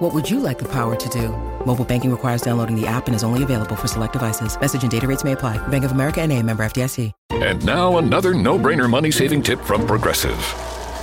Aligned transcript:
What 0.00 0.14
would 0.14 0.30
you 0.30 0.40
like 0.40 0.58
the 0.58 0.68
power 0.68 0.96
to 0.96 1.08
do? 1.10 1.28
Mobile 1.66 1.84
banking 1.84 2.10
requires 2.10 2.40
downloading 2.40 2.74
the 2.74 2.86
app 2.86 3.06
and 3.06 3.14
is 3.14 3.22
only 3.22 3.42
available 3.42 3.76
for 3.76 3.86
select 3.86 4.14
devices. 4.14 4.58
Message 4.58 4.80
and 4.80 4.90
data 4.90 5.06
rates 5.06 5.24
may 5.24 5.32
apply. 5.32 5.58
Bank 5.68 5.84
of 5.84 5.92
America 5.92 6.22
and 6.22 6.32
a 6.32 6.42
member 6.42 6.64
FDIC. 6.64 7.12
And 7.32 7.64
now 7.66 7.98
another 7.98 8.32
no-brainer 8.32 8.88
money-saving 8.88 9.42
tip 9.42 9.60
from 9.60 9.86
Progressive. 9.86 10.38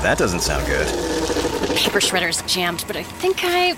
That 0.02 0.18
doesn't 0.18 0.40
sound 0.40 0.66
good. 0.66 0.88
Paper 1.78 2.00
shredder's 2.00 2.42
jammed, 2.52 2.86
but 2.88 2.96
I 2.96 3.04
think 3.04 3.42
I 3.44 3.76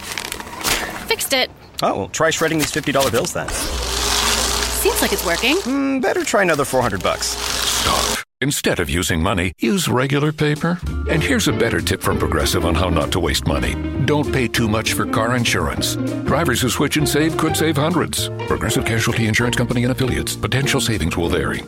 fixed 1.07 1.33
it. 1.33 1.51
Oh, 1.83 1.97
well, 1.97 2.07
try 2.07 2.29
shredding 2.29 2.57
these 2.57 2.71
$50 2.71 3.11
bills 3.11 3.33
then. 3.33 3.49
Seems 3.49 5.01
like 5.01 5.11
it's 5.11 5.25
working. 5.25 5.57
Mm, 5.57 6.01
better 6.01 6.23
try 6.23 6.43
another 6.43 6.63
400 6.63 7.03
bucks. 7.03 7.27
Stop. 7.27 8.28
Instead 8.41 8.79
of 8.79 8.89
using 8.89 9.21
money, 9.21 9.52
use 9.59 9.89
regular 9.89 10.31
paper. 10.31 10.80
And 11.09 11.21
here's 11.21 11.49
a 11.49 11.53
better 11.53 11.81
tip 11.81 12.02
from 12.02 12.17
Progressive 12.17 12.63
on 12.63 12.73
how 12.73 12.88
not 12.88 13.11
to 13.11 13.20
waste 13.20 13.45
money. 13.45 13.75
Don't 14.05 14.31
pay 14.31 14.47
too 14.47 14.70
much 14.70 14.93
for 14.93 15.05
car 15.05 15.35
insurance. 15.35 15.97
Drivers 16.25 16.61
who 16.61 16.70
switch 16.70 16.95
and 16.95 17.07
save 17.07 17.35
could 17.35 17.57
save 17.57 17.75
hundreds. 17.75 18.30
Progressive 18.47 18.85
Casualty 18.85 19.27
Insurance 19.27 19.57
Company 19.57 19.83
and 19.83 19.91
affiliates. 19.91 20.38
Potential 20.38 20.80
savings 20.80 21.17
will 21.17 21.27
vary. 21.27 21.63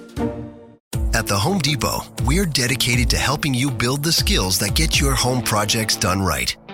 At 1.14 1.28
the 1.28 1.38
Home 1.38 1.60
Depot, 1.60 2.04
we're 2.24 2.46
dedicated 2.46 3.10
to 3.10 3.18
helping 3.18 3.54
you 3.54 3.70
build 3.70 4.02
the 4.02 4.14
skills 4.14 4.58
that 4.60 4.74
get 4.74 4.98
your 4.98 5.14
home 5.14 5.42
projects 5.42 5.98
done 5.98 6.22
right. 6.22 6.56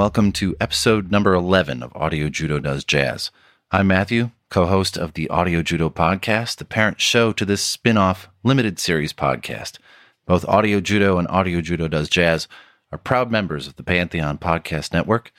Welcome 0.00 0.32
to 0.32 0.56
episode 0.58 1.10
number 1.10 1.34
11 1.34 1.82
of 1.82 1.94
Audio 1.94 2.30
Judo 2.30 2.58
Does 2.58 2.84
Jazz. 2.84 3.30
I'm 3.70 3.88
Matthew, 3.88 4.30
co 4.48 4.64
host 4.64 4.96
of 4.96 5.12
the 5.12 5.28
Audio 5.28 5.60
Judo 5.60 5.90
podcast, 5.90 6.56
the 6.56 6.64
parent 6.64 7.02
show 7.02 7.34
to 7.34 7.44
this 7.44 7.60
spin 7.60 7.98
off 7.98 8.30
limited 8.42 8.78
series 8.78 9.12
podcast. 9.12 9.76
Both 10.24 10.48
Audio 10.48 10.80
Judo 10.80 11.18
and 11.18 11.28
Audio 11.28 11.60
Judo 11.60 11.86
Does 11.86 12.08
Jazz 12.08 12.48
are 12.90 12.96
proud 12.96 13.30
members 13.30 13.66
of 13.66 13.76
the 13.76 13.82
Pantheon 13.82 14.38
Podcast 14.38 14.94
Network. 14.94 15.32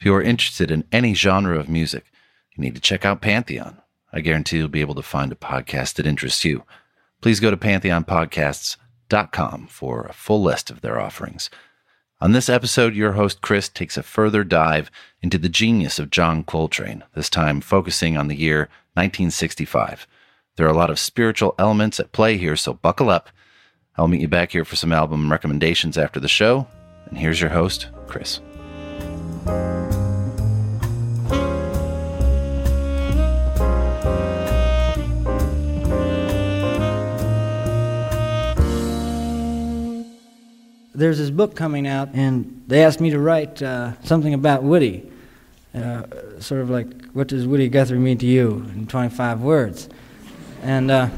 If 0.00 0.04
you 0.04 0.12
are 0.16 0.20
interested 0.20 0.72
in 0.72 0.82
any 0.90 1.14
genre 1.14 1.56
of 1.56 1.68
music, 1.68 2.06
you 2.56 2.64
need 2.64 2.74
to 2.74 2.80
check 2.80 3.04
out 3.04 3.22
Pantheon. 3.22 3.80
I 4.12 4.20
guarantee 4.20 4.56
you'll 4.56 4.66
be 4.66 4.80
able 4.80 4.96
to 4.96 5.02
find 5.02 5.30
a 5.30 5.36
podcast 5.36 5.94
that 5.94 6.08
interests 6.08 6.44
you. 6.44 6.64
Please 7.20 7.38
go 7.38 7.52
to 7.52 7.56
pantheonpodcasts.com 7.56 9.68
for 9.68 10.06
a 10.06 10.12
full 10.12 10.42
list 10.42 10.70
of 10.70 10.80
their 10.80 10.98
offerings. 10.98 11.50
On 12.20 12.32
this 12.32 12.48
episode, 12.48 12.96
your 12.96 13.12
host 13.12 13.42
Chris 13.42 13.68
takes 13.68 13.96
a 13.96 14.02
further 14.02 14.42
dive 14.42 14.90
into 15.22 15.38
the 15.38 15.48
genius 15.48 16.00
of 16.00 16.10
John 16.10 16.42
Coltrane, 16.42 17.04
this 17.14 17.30
time 17.30 17.60
focusing 17.60 18.16
on 18.16 18.26
the 18.26 18.34
year 18.34 18.68
1965. 18.94 20.04
There 20.56 20.66
are 20.66 20.70
a 20.70 20.76
lot 20.76 20.90
of 20.90 20.98
spiritual 20.98 21.54
elements 21.60 22.00
at 22.00 22.10
play 22.10 22.36
here, 22.36 22.56
so 22.56 22.74
buckle 22.74 23.08
up. 23.08 23.28
I'll 23.96 24.08
meet 24.08 24.20
you 24.20 24.26
back 24.26 24.50
here 24.50 24.64
for 24.64 24.74
some 24.74 24.92
album 24.92 25.30
recommendations 25.30 25.96
after 25.96 26.18
the 26.18 26.26
show. 26.26 26.66
And 27.06 27.18
here's 27.18 27.40
your 27.40 27.50
host, 27.50 27.86
Chris. 28.08 28.40
There's 40.98 41.18
this 41.18 41.30
book 41.30 41.54
coming 41.54 41.86
out, 41.86 42.08
and 42.12 42.64
they 42.66 42.82
asked 42.82 43.00
me 43.00 43.10
to 43.10 43.20
write 43.20 43.62
uh, 43.62 43.92
something 44.02 44.34
about 44.34 44.64
Woody. 44.64 45.08
Uh, 45.72 46.02
sort 46.40 46.60
of 46.60 46.70
like, 46.70 46.88
what 47.12 47.28
does 47.28 47.46
Woody 47.46 47.68
Guthrie 47.68 47.98
mean 47.98 48.18
to 48.18 48.26
you 48.26 48.66
in 48.74 48.86
25 48.88 49.40
words? 49.40 49.88
And, 50.62 50.90
uh, 50.90 51.08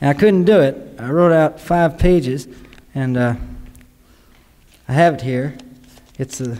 and 0.00 0.10
I 0.10 0.14
couldn't 0.14 0.44
do 0.44 0.60
it. 0.60 0.94
I 0.96 1.10
wrote 1.10 1.32
out 1.32 1.58
five 1.58 1.98
pages, 1.98 2.46
and 2.94 3.16
uh, 3.16 3.34
I 4.86 4.92
have 4.92 5.14
it 5.14 5.22
here. 5.22 5.58
It's 6.16 6.40
a 6.40 6.56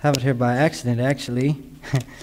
have 0.00 0.16
it 0.16 0.22
here 0.22 0.34
by 0.34 0.56
accident, 0.56 1.00
actually. 1.00 1.62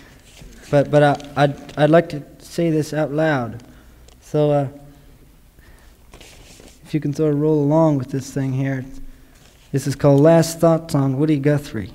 but 0.72 0.90
but 0.92 1.03
I, 1.03 1.31
I'd 1.36 1.78
I'd 1.78 1.90
like 1.90 2.09
to 2.09 2.24
say 2.40 2.69
this 2.72 2.94
out 2.94 3.12
loud. 3.12 3.63
So. 4.22 4.69
If 6.85 6.94
you 6.94 7.00
can 7.00 7.13
sort 7.13 7.34
of 7.34 7.41
roll 7.41 7.63
along 7.63 7.97
with 7.97 8.12
this 8.12 8.31
thing 8.31 8.53
here. 8.53 8.85
This 9.72 9.88
is 9.88 9.96
called 9.96 10.22
Last 10.22 10.59
Thoughts 10.59 10.94
on 10.94 11.18
Woody 11.18 11.40
Guthrie. 11.40 11.91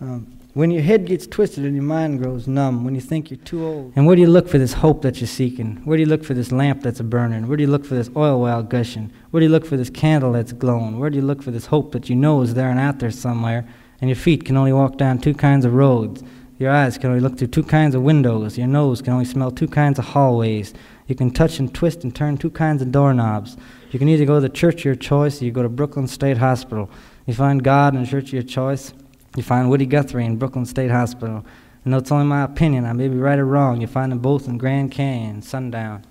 Um, 0.00 0.26
when 0.54 0.72
your 0.72 0.82
head 0.82 1.06
gets 1.06 1.28
twisted 1.28 1.64
and 1.64 1.76
your 1.76 1.84
mind 1.84 2.18
grows 2.20 2.48
numb, 2.48 2.84
when 2.84 2.96
you 2.96 3.00
think 3.00 3.30
you're 3.30 3.38
too 3.38 3.64
old. 3.64 3.92
And 3.94 4.06
where 4.06 4.16
do 4.16 4.22
you 4.22 4.28
look 4.28 4.48
for 4.48 4.58
this 4.58 4.72
hope 4.72 5.02
that 5.02 5.20
you're 5.20 5.28
seeking? 5.28 5.76
Where 5.84 5.96
do 5.96 6.02
you 6.02 6.08
look 6.08 6.24
for 6.24 6.34
this 6.34 6.50
lamp 6.50 6.82
that's 6.82 6.98
a 6.98 7.04
burning? 7.04 7.46
Where 7.46 7.56
do 7.56 7.62
you 7.62 7.70
look 7.70 7.84
for 7.84 7.94
this 7.94 8.10
oil 8.16 8.40
well 8.40 8.64
gushing? 8.64 9.12
Where 9.30 9.40
do 9.40 9.46
you 9.46 9.52
look 9.52 9.64
for 9.64 9.76
this 9.76 9.88
candle 9.88 10.32
that's 10.32 10.52
glowing? 10.52 10.98
Where 10.98 11.08
do 11.08 11.16
you 11.16 11.22
look 11.22 11.44
for 11.44 11.52
this 11.52 11.66
hope 11.66 11.92
that 11.92 12.10
you 12.10 12.16
know 12.16 12.42
is 12.42 12.54
there 12.54 12.70
and 12.70 12.80
out 12.80 12.98
there 12.98 13.12
somewhere? 13.12 13.64
And 14.00 14.10
your 14.10 14.16
feet 14.16 14.44
can 14.44 14.56
only 14.56 14.72
walk 14.72 14.98
down 14.98 15.20
two 15.20 15.32
kinds 15.32 15.64
of 15.64 15.74
roads. 15.74 16.24
Your 16.58 16.72
eyes 16.72 16.98
can 16.98 17.10
only 17.10 17.20
look 17.20 17.38
through 17.38 17.48
two 17.48 17.62
kinds 17.62 17.94
of 17.94 18.02
windows. 18.02 18.58
Your 18.58 18.66
nose 18.66 19.00
can 19.00 19.12
only 19.12 19.24
smell 19.24 19.52
two 19.52 19.68
kinds 19.68 19.98
of 19.98 20.06
hallways. 20.06 20.74
You 21.06 21.14
can 21.14 21.30
touch 21.30 21.58
and 21.58 21.72
twist 21.74 22.04
and 22.04 22.14
turn 22.14 22.38
two 22.38 22.50
kinds 22.50 22.80
of 22.80 22.92
doorknobs. 22.92 23.56
You 23.90 23.98
can 23.98 24.08
either 24.08 24.24
go 24.24 24.36
to 24.36 24.40
the 24.40 24.48
church 24.48 24.80
of 24.80 24.84
your 24.84 24.94
choice 24.94 25.42
or 25.42 25.44
you 25.44 25.50
go 25.50 25.62
to 25.62 25.68
Brooklyn 25.68 26.06
State 26.06 26.38
Hospital. 26.38 26.88
You 27.26 27.34
find 27.34 27.62
God 27.62 27.94
in 27.94 28.02
the 28.02 28.06
church 28.06 28.28
of 28.28 28.32
your 28.34 28.42
choice. 28.42 28.94
You 29.36 29.42
find 29.42 29.68
Woody 29.68 29.86
Guthrie 29.86 30.24
in 30.24 30.36
Brooklyn 30.36 30.64
State 30.64 30.90
Hospital. 30.90 31.44
And 31.84 31.92
that's 31.92 32.12
only 32.12 32.26
my 32.26 32.42
opinion. 32.44 32.84
I 32.84 32.92
may 32.92 33.08
be 33.08 33.16
right 33.16 33.38
or 33.38 33.44
wrong. 33.44 33.80
You 33.80 33.86
find 33.88 34.12
them 34.12 34.20
both 34.20 34.46
in 34.46 34.58
Grand 34.58 34.92
Canyon, 34.92 35.42
sundown. 35.42 36.04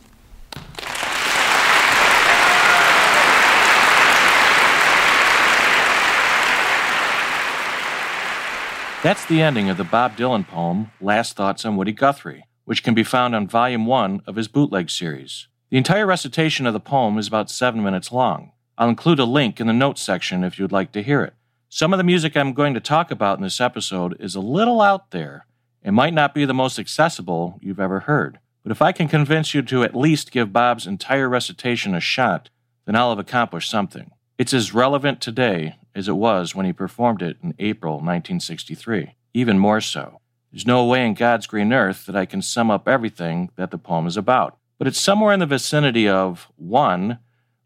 That's 9.03 9.25
the 9.25 9.41
ending 9.41 9.69
of 9.69 9.77
the 9.77 9.83
Bob 9.83 10.15
Dylan 10.15 10.47
poem, 10.47 10.91
Last 10.99 11.35
Thoughts 11.35 11.65
on 11.65 11.75
Woody 11.75 11.91
Guthrie 11.91 12.43
which 12.71 12.83
can 12.83 12.93
be 12.93 13.03
found 13.03 13.35
on 13.35 13.45
Volume 13.45 13.85
1 13.85 14.21
of 14.25 14.37
his 14.37 14.47
bootleg 14.47 14.89
series. 14.89 15.49
The 15.71 15.77
entire 15.77 16.05
recitation 16.05 16.65
of 16.65 16.71
the 16.71 16.79
poem 16.79 17.17
is 17.17 17.27
about 17.27 17.51
seven 17.51 17.83
minutes 17.83 18.13
long. 18.13 18.53
I'll 18.77 18.87
include 18.87 19.19
a 19.19 19.25
link 19.25 19.59
in 19.59 19.67
the 19.67 19.73
notes 19.73 20.01
section 20.01 20.45
if 20.45 20.57
you'd 20.57 20.71
like 20.71 20.93
to 20.93 21.03
hear 21.03 21.21
it. 21.21 21.33
Some 21.67 21.91
of 21.91 21.97
the 21.97 22.05
music 22.05 22.37
I'm 22.37 22.53
going 22.53 22.73
to 22.73 22.79
talk 22.79 23.11
about 23.11 23.37
in 23.37 23.43
this 23.43 23.59
episode 23.59 24.15
is 24.21 24.35
a 24.35 24.39
little 24.39 24.79
out 24.79 25.11
there. 25.11 25.47
It 25.83 25.91
might 25.91 26.13
not 26.13 26.33
be 26.33 26.45
the 26.45 26.53
most 26.53 26.79
accessible 26.79 27.59
you've 27.61 27.77
ever 27.77 27.99
heard, 27.99 28.39
but 28.63 28.71
if 28.71 28.81
I 28.81 28.93
can 28.93 29.09
convince 29.09 29.53
you 29.53 29.61
to 29.63 29.83
at 29.83 29.93
least 29.93 30.31
give 30.31 30.53
Bob's 30.53 30.87
entire 30.87 31.27
recitation 31.27 31.93
a 31.93 31.99
shot, 31.99 32.49
then 32.85 32.95
I'll 32.95 33.09
have 33.09 33.19
accomplished 33.19 33.69
something. 33.69 34.11
It's 34.37 34.53
as 34.53 34.73
relevant 34.73 35.19
today 35.19 35.75
as 35.93 36.07
it 36.07 36.15
was 36.15 36.55
when 36.55 36.65
he 36.65 36.71
performed 36.71 37.21
it 37.21 37.35
in 37.43 37.53
April 37.59 37.95
1963, 37.95 39.17
even 39.33 39.59
more 39.59 39.81
so. 39.81 40.20
There's 40.51 40.67
no 40.67 40.85
way 40.85 41.05
in 41.05 41.13
God's 41.13 41.47
green 41.47 41.71
earth 41.71 42.05
that 42.05 42.15
I 42.15 42.25
can 42.25 42.41
sum 42.41 42.69
up 42.69 42.87
everything 42.87 43.51
that 43.55 43.71
the 43.71 43.77
poem 43.77 44.05
is 44.05 44.17
about. 44.17 44.57
But 44.77 44.87
it's 44.87 44.99
somewhere 44.99 45.33
in 45.33 45.39
the 45.39 45.45
vicinity 45.45 46.09
of 46.09 46.51
one, 46.57 47.19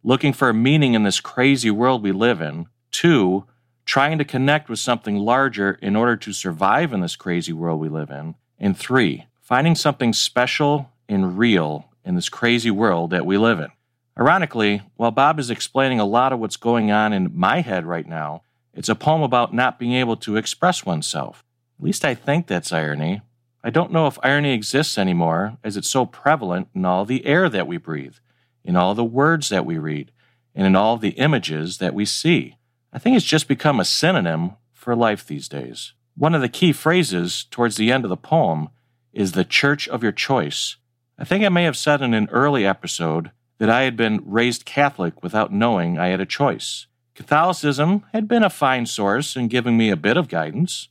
looking 0.03 0.33
for 0.33 0.49
a 0.49 0.53
meaning 0.53 0.93
in 0.93 1.03
this 1.03 1.19
crazy 1.19 1.71
world 1.71 2.03
we 2.03 2.11
live 2.11 2.41
in, 2.41 2.67
two, 2.91 3.45
trying 3.85 4.17
to 4.17 4.25
connect 4.25 4.69
with 4.69 4.79
something 4.79 5.17
larger 5.17 5.79
in 5.81 5.95
order 5.95 6.15
to 6.17 6.33
survive 6.33 6.91
in 6.91 7.01
this 7.01 7.15
crazy 7.15 7.53
world 7.53 7.79
we 7.79 7.89
live 7.89 8.09
in. 8.09 8.35
And 8.59 8.77
three, 8.77 9.25
finding 9.41 9.75
something 9.75 10.13
special 10.13 10.91
and 11.07 11.37
real 11.37 11.89
in 12.03 12.15
this 12.15 12.29
crazy 12.29 12.71
world 12.71 13.11
that 13.11 13.25
we 13.25 13.37
live 13.37 13.59
in. 13.59 13.69
Ironically, 14.19 14.81
while 14.95 15.11
Bob 15.11 15.39
is 15.39 15.49
explaining 15.49 15.99
a 15.99 16.05
lot 16.05 16.33
of 16.33 16.39
what's 16.39 16.57
going 16.57 16.91
on 16.91 17.13
in 17.13 17.31
my 17.33 17.61
head 17.61 17.85
right 17.85 18.07
now, 18.07 18.41
it's 18.73 18.89
a 18.89 18.95
poem 18.95 19.21
about 19.21 19.53
not 19.53 19.79
being 19.79 19.93
able 19.93 20.17
to 20.17 20.35
express 20.35 20.85
oneself. 20.85 21.44
At 21.79 21.85
least 21.85 22.05
I 22.05 22.15
think 22.15 22.47
that's 22.47 22.71
irony. 22.73 23.21
I 23.63 23.69
don't 23.69 23.91
know 23.91 24.07
if 24.07 24.19
irony 24.23 24.53
exists 24.53 24.97
anymore, 24.97 25.57
as 25.63 25.75
it's 25.75 25.89
so 25.89 26.05
prevalent 26.05 26.67
in 26.75 26.85
all 26.85 27.05
the 27.05 27.25
air 27.25 27.49
that 27.49 27.67
we 27.67 27.77
breathe, 27.77 28.15
in 28.63 28.75
all 28.75 28.93
the 28.93 29.03
words 29.03 29.49
that 29.49 29.65
we 29.65 29.77
read, 29.77 30.11
and 30.53 30.65
in 30.65 30.75
all 30.75 30.97
the 30.97 31.09
images 31.09 31.79
that 31.79 31.93
we 31.93 32.05
see. 32.05 32.57
I 32.93 32.99
think 32.99 33.17
it's 33.17 33.25
just 33.25 33.47
become 33.47 33.79
a 33.79 33.85
synonym 33.85 34.51
for 34.71 34.95
life 34.95 35.25
these 35.25 35.49
days. 35.49 35.93
One 36.15 36.33
of 36.33 36.41
the 36.41 36.47
key 36.47 36.71
phrases 36.71 37.45
towards 37.51 37.75
the 37.75 37.91
end 37.91 38.05
of 38.05 38.09
the 38.09 38.15
poem 38.15 38.69
is 39.11 39.31
the 39.31 39.43
church 39.43 39.87
of 39.89 40.03
your 40.03 40.11
choice. 40.11 40.77
I 41.17 41.25
think 41.25 41.43
I 41.43 41.49
may 41.49 41.63
have 41.63 41.75
said 41.75 42.01
in 42.01 42.13
an 42.13 42.29
early 42.31 42.65
episode 42.65 43.31
that 43.57 43.69
I 43.69 43.81
had 43.81 43.97
been 43.97 44.21
raised 44.25 44.65
Catholic 44.65 45.23
without 45.23 45.51
knowing 45.51 45.97
I 45.97 46.07
had 46.07 46.21
a 46.21 46.25
choice. 46.25 46.87
Catholicism 47.15 48.03
had 48.13 48.27
been 48.27 48.43
a 48.43 48.49
fine 48.49 48.85
source 48.85 49.35
in 49.35 49.47
giving 49.47 49.77
me 49.77 49.89
a 49.89 49.97
bit 49.97 50.17
of 50.17 50.27
guidance. 50.27 50.89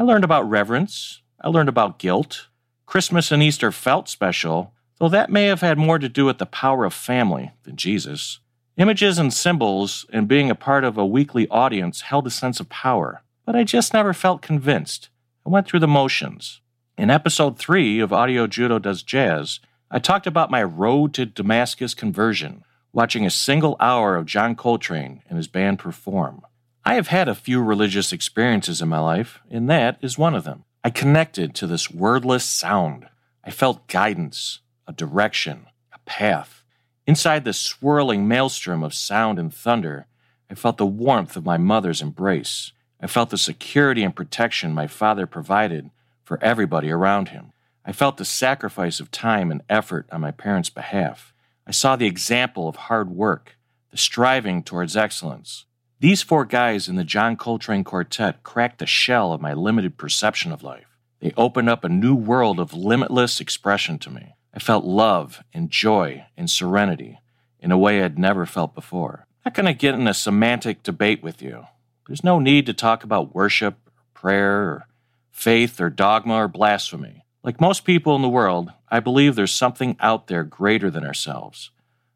I 0.00 0.04
learned 0.04 0.22
about 0.22 0.48
reverence, 0.48 1.22
I 1.40 1.48
learned 1.48 1.68
about 1.68 1.98
guilt. 1.98 2.46
Christmas 2.86 3.32
and 3.32 3.42
Easter 3.42 3.72
felt 3.72 4.08
special, 4.08 4.72
though 4.98 5.08
that 5.08 5.28
may 5.28 5.46
have 5.46 5.60
had 5.60 5.76
more 5.76 5.98
to 5.98 6.08
do 6.08 6.24
with 6.24 6.38
the 6.38 6.46
power 6.46 6.84
of 6.84 6.94
family 6.94 7.50
than 7.64 7.74
Jesus. 7.74 8.38
Images 8.76 9.18
and 9.18 9.34
symbols 9.34 10.06
and 10.12 10.28
being 10.28 10.50
a 10.50 10.54
part 10.54 10.84
of 10.84 10.96
a 10.96 11.04
weekly 11.04 11.48
audience 11.48 12.02
held 12.02 12.28
a 12.28 12.30
sense 12.30 12.60
of 12.60 12.68
power, 12.68 13.22
but 13.44 13.56
I 13.56 13.64
just 13.64 13.92
never 13.92 14.12
felt 14.12 14.40
convinced. 14.40 15.08
I 15.44 15.50
went 15.50 15.66
through 15.66 15.80
the 15.80 15.88
motions. 15.88 16.60
In 16.96 17.10
episode 17.10 17.58
3 17.58 17.98
of 17.98 18.12
Audio 18.12 18.46
Judo 18.46 18.78
Does 18.78 19.02
Jazz, 19.02 19.58
I 19.90 19.98
talked 19.98 20.28
about 20.28 20.48
my 20.48 20.62
road 20.62 21.12
to 21.14 21.26
Damascus 21.26 21.94
conversion, 21.94 22.62
watching 22.92 23.26
a 23.26 23.30
single 23.30 23.74
hour 23.80 24.14
of 24.14 24.26
John 24.26 24.54
Coltrane 24.54 25.22
and 25.28 25.38
his 25.38 25.48
band 25.48 25.80
perform. 25.80 26.42
I 26.88 26.94
have 26.94 27.08
had 27.08 27.28
a 27.28 27.34
few 27.34 27.62
religious 27.62 28.14
experiences 28.14 28.80
in 28.80 28.88
my 28.88 28.98
life, 28.98 29.42
and 29.50 29.68
that 29.68 29.98
is 30.00 30.16
one 30.16 30.34
of 30.34 30.44
them. 30.44 30.64
I 30.82 30.88
connected 30.88 31.54
to 31.56 31.66
this 31.66 31.90
wordless 31.90 32.44
sound. 32.44 33.08
I 33.44 33.50
felt 33.50 33.88
guidance, 33.88 34.60
a 34.86 34.94
direction, 34.94 35.66
a 35.92 35.98
path. 36.06 36.64
Inside 37.06 37.44
the 37.44 37.52
swirling 37.52 38.26
maelstrom 38.26 38.82
of 38.82 38.94
sound 38.94 39.38
and 39.38 39.52
thunder, 39.52 40.06
I 40.50 40.54
felt 40.54 40.78
the 40.78 40.86
warmth 40.86 41.36
of 41.36 41.44
my 41.44 41.58
mother's 41.58 42.00
embrace. 42.00 42.72
I 43.02 43.06
felt 43.06 43.28
the 43.28 43.36
security 43.36 44.02
and 44.02 44.16
protection 44.16 44.72
my 44.72 44.86
father 44.86 45.26
provided 45.26 45.90
for 46.24 46.42
everybody 46.42 46.90
around 46.90 47.28
him. 47.28 47.52
I 47.84 47.92
felt 47.92 48.16
the 48.16 48.24
sacrifice 48.24 48.98
of 48.98 49.10
time 49.10 49.50
and 49.50 49.60
effort 49.68 50.06
on 50.10 50.22
my 50.22 50.30
parents' 50.30 50.70
behalf. 50.70 51.34
I 51.66 51.70
saw 51.70 51.96
the 51.96 52.06
example 52.06 52.66
of 52.66 52.76
hard 52.76 53.10
work, 53.10 53.58
the 53.90 53.98
striving 53.98 54.62
towards 54.62 54.96
excellence. 54.96 55.66
These 56.00 56.22
four 56.22 56.44
guys 56.44 56.88
in 56.88 56.94
the 56.94 57.02
John 57.02 57.36
Coltrane 57.36 57.82
Quartet 57.82 58.44
cracked 58.44 58.78
the 58.78 58.86
shell 58.86 59.32
of 59.32 59.40
my 59.40 59.52
limited 59.52 59.96
perception 59.96 60.52
of 60.52 60.62
life. 60.62 60.86
They 61.18 61.32
opened 61.36 61.68
up 61.68 61.82
a 61.82 61.88
new 61.88 62.14
world 62.14 62.60
of 62.60 62.72
limitless 62.72 63.40
expression 63.40 63.98
to 64.00 64.10
me. 64.10 64.36
I 64.54 64.60
felt 64.60 64.84
love 64.84 65.42
and 65.52 65.70
joy 65.70 66.26
and 66.36 66.48
serenity 66.48 67.18
in 67.58 67.72
a 67.72 67.78
way 67.78 68.00
I'd 68.00 68.16
never 68.16 68.46
felt 68.46 68.76
before. 68.76 69.26
I'm 69.44 69.50
not 69.50 69.54
going 69.54 69.66
to 69.66 69.72
get 69.72 69.96
in 69.96 70.06
a 70.06 70.14
semantic 70.14 70.84
debate 70.84 71.20
with 71.20 71.42
you. 71.42 71.66
There's 72.06 72.22
no 72.22 72.38
need 72.38 72.66
to 72.66 72.72
talk 72.72 73.02
about 73.02 73.34
worship, 73.34 73.74
or 73.88 73.92
prayer, 74.14 74.60
or 74.62 74.86
faith, 75.32 75.80
or 75.80 75.90
dogma, 75.90 76.34
or 76.34 76.46
blasphemy. 76.46 77.24
Like 77.42 77.60
most 77.60 77.84
people 77.84 78.14
in 78.14 78.22
the 78.22 78.28
world, 78.28 78.72
I 78.88 79.00
believe 79.00 79.34
there's 79.34 79.50
something 79.50 79.96
out 79.98 80.28
there 80.28 80.44
greater 80.44 80.92
than 80.92 81.04
ourselves, 81.04 81.72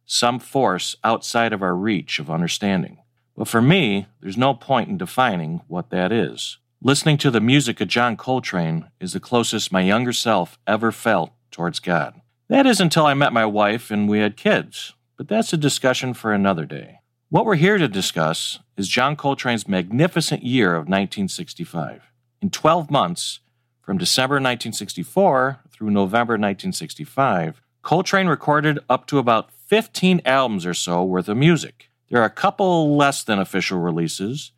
some 0.07 0.39
force 0.39 0.95
outside 1.03 1.53
of 1.53 1.65
our 1.65 1.75
reach 1.75 2.21
of 2.21 2.31
understanding. 2.31 2.99
But 3.37 3.49
for 3.49 3.63
me, 3.63 4.07
there's 4.21 4.37
no 4.37 4.55
point 4.55 4.89
in 4.89 4.99
defining 4.99 5.63
what 5.69 5.91
that 5.91 6.13
is. 6.13 6.59
Listening 6.83 7.17
to 7.19 7.31
the 7.31 7.41
music 7.41 7.81
of 7.81 7.89
John 7.89 8.17
Coltrane 8.17 8.87
is 9.01 9.13
the 9.13 9.21
closest 9.21 9.73
my 9.73 9.81
younger 9.83 10.13
self 10.13 10.59
ever 10.67 10.93
felt 10.93 11.33
towards 11.51 11.79
God. 11.79 12.21
That 12.49 12.67
is 12.67 12.81
until 12.81 13.07
I 13.07 13.15
met 13.15 13.33
my 13.33 13.47
wife 13.47 13.91
and 13.91 14.09
we 14.09 14.19
had 14.19 14.37
kids, 14.37 14.93
but 15.17 15.29
that's 15.29 15.53
a 15.53 15.57
discussion 15.57 16.13
for 16.13 16.33
another 16.33 16.67
day. 16.67 16.99
What 17.29 17.47
we're 17.47 17.55
here 17.55 17.79
to 17.79 17.89
discuss 17.89 18.59
is 18.77 18.89
John 18.89 19.17
Coltrane's 19.17 19.67
magnificent 19.67 20.43
year 20.43 20.75
of 20.75 20.89
1965. 20.89 22.13
In 22.43 22.51
12 22.51 22.91
months, 22.91 23.41
from 23.81 23.97
December 23.97 24.35
1964 24.35 25.61
through 25.71 25.91
November 25.91 26.35
1965, 26.35 27.63
Coltrane 27.83 28.27
recorded 28.27 28.81
up 28.91 29.07
to 29.07 29.19
about 29.19 29.51
15 29.51 30.21
albums 30.25 30.67
or 30.67 30.75
so 30.75 31.03
worth 31.03 31.29
of 31.29 31.37
music. 31.37 31.89
There 32.13 32.21
are 32.21 32.27
a 32.27 32.31
couple 32.31 32.95
less 32.95 33.25
than 33.25 33.39
official 33.39 33.79
releases. 33.79 34.53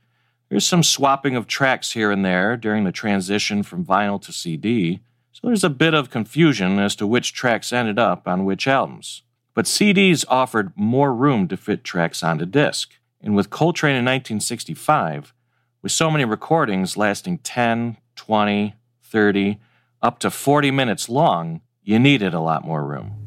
There's 0.49 0.67
some 0.67 0.83
swapping 0.83 1.37
of 1.37 1.47
tracks 1.47 1.93
here 1.93 2.11
and 2.11 2.25
there 2.25 2.57
during 2.57 2.83
the 2.83 2.91
transition 2.91 3.63
from 3.63 3.85
vinyl 3.85 4.21
to 4.23 4.33
CD, 4.33 5.03
so 5.31 5.47
there's 5.47 5.63
a 5.63 5.71
bit 5.71 5.95
of 5.95 6.11
confusion 6.11 6.81
as 6.81 6.97
to 6.97 7.07
which 7.07 7.33
tracks 7.33 7.73
ended 7.73 7.97
up 7.97 8.27
on 8.27 8.45
which 8.45 8.67
albums. 8.67 9.23
But 9.55 9.67
CDs 9.67 10.25
offered 10.27 10.73
more 10.75 11.15
room 11.15 11.47
to 11.47 11.57
fit 11.57 11.85
tracks 11.85 12.25
onto 12.25 12.45
disc, 12.45 12.95
and 13.23 13.37
with 13.37 13.51
Coltrane 13.51 13.95
in 13.95 14.05
1965, 14.05 15.33
with 15.81 15.93
so 15.93 16.11
many 16.11 16.25
recordings 16.25 16.97
lasting 16.97 17.39
10, 17.39 17.99
20, 18.17 18.75
30, 19.01 19.61
up 20.03 20.19
to 20.19 20.29
40 20.29 20.73
minutes 20.73 21.09
long, 21.09 21.61
you 21.85 22.01
needed 22.01 22.35
a 22.35 22.41
lot 22.41 22.65
more 22.65 22.85
room. 22.85 23.24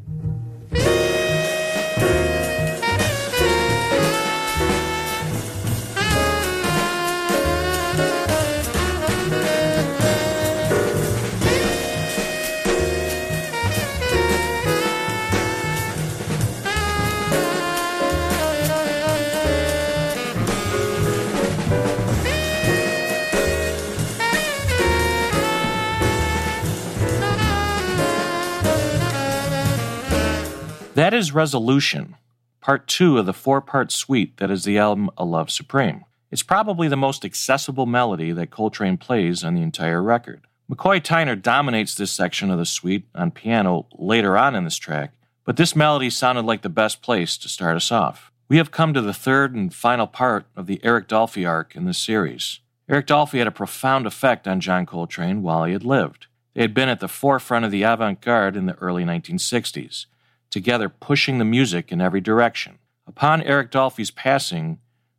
That 30.98 31.14
is 31.14 31.30
Resolution, 31.30 32.16
part 32.60 32.88
two 32.88 33.18
of 33.18 33.26
the 33.26 33.32
four 33.32 33.60
part 33.60 33.92
suite 33.92 34.38
that 34.38 34.50
is 34.50 34.64
the 34.64 34.78
album 34.78 35.10
A 35.16 35.24
Love 35.24 35.48
Supreme. 35.48 36.04
It's 36.32 36.42
probably 36.42 36.88
the 36.88 36.96
most 36.96 37.24
accessible 37.24 37.86
melody 37.86 38.32
that 38.32 38.50
Coltrane 38.50 38.96
plays 38.96 39.44
on 39.44 39.54
the 39.54 39.62
entire 39.62 40.02
record. 40.02 40.40
McCoy 40.68 41.00
Tyner 41.00 41.40
dominates 41.40 41.94
this 41.94 42.10
section 42.10 42.50
of 42.50 42.58
the 42.58 42.66
suite 42.66 43.06
on 43.14 43.30
piano 43.30 43.86
later 43.96 44.36
on 44.36 44.56
in 44.56 44.64
this 44.64 44.76
track, 44.76 45.12
but 45.44 45.56
this 45.56 45.76
melody 45.76 46.10
sounded 46.10 46.44
like 46.44 46.62
the 46.62 46.68
best 46.68 47.00
place 47.00 47.38
to 47.38 47.48
start 47.48 47.76
us 47.76 47.92
off. 47.92 48.32
We 48.48 48.56
have 48.56 48.72
come 48.72 48.92
to 48.92 49.00
the 49.00 49.14
third 49.14 49.54
and 49.54 49.72
final 49.72 50.08
part 50.08 50.46
of 50.56 50.66
the 50.66 50.80
Eric 50.82 51.06
Dolphy 51.06 51.48
arc 51.48 51.76
in 51.76 51.84
this 51.84 51.98
series. 51.98 52.58
Eric 52.88 53.06
Dolphy 53.06 53.38
had 53.38 53.46
a 53.46 53.52
profound 53.52 54.08
effect 54.08 54.48
on 54.48 54.58
John 54.58 54.84
Coltrane 54.84 55.42
while 55.42 55.62
he 55.62 55.74
had 55.74 55.84
lived. 55.84 56.26
They 56.54 56.62
had 56.62 56.74
been 56.74 56.88
at 56.88 56.98
the 56.98 57.06
forefront 57.06 57.64
of 57.64 57.70
the 57.70 57.84
avant 57.84 58.20
garde 58.20 58.56
in 58.56 58.66
the 58.66 58.74
early 58.78 59.04
1960s 59.04 60.06
together 60.50 60.88
pushing 60.88 61.38
the 61.38 61.44
music 61.44 61.92
in 61.92 62.00
every 62.00 62.20
direction. 62.20 62.78
Upon 63.06 63.42
Eric 63.42 63.70
Dolphy's 63.70 64.10
passing, 64.10 64.78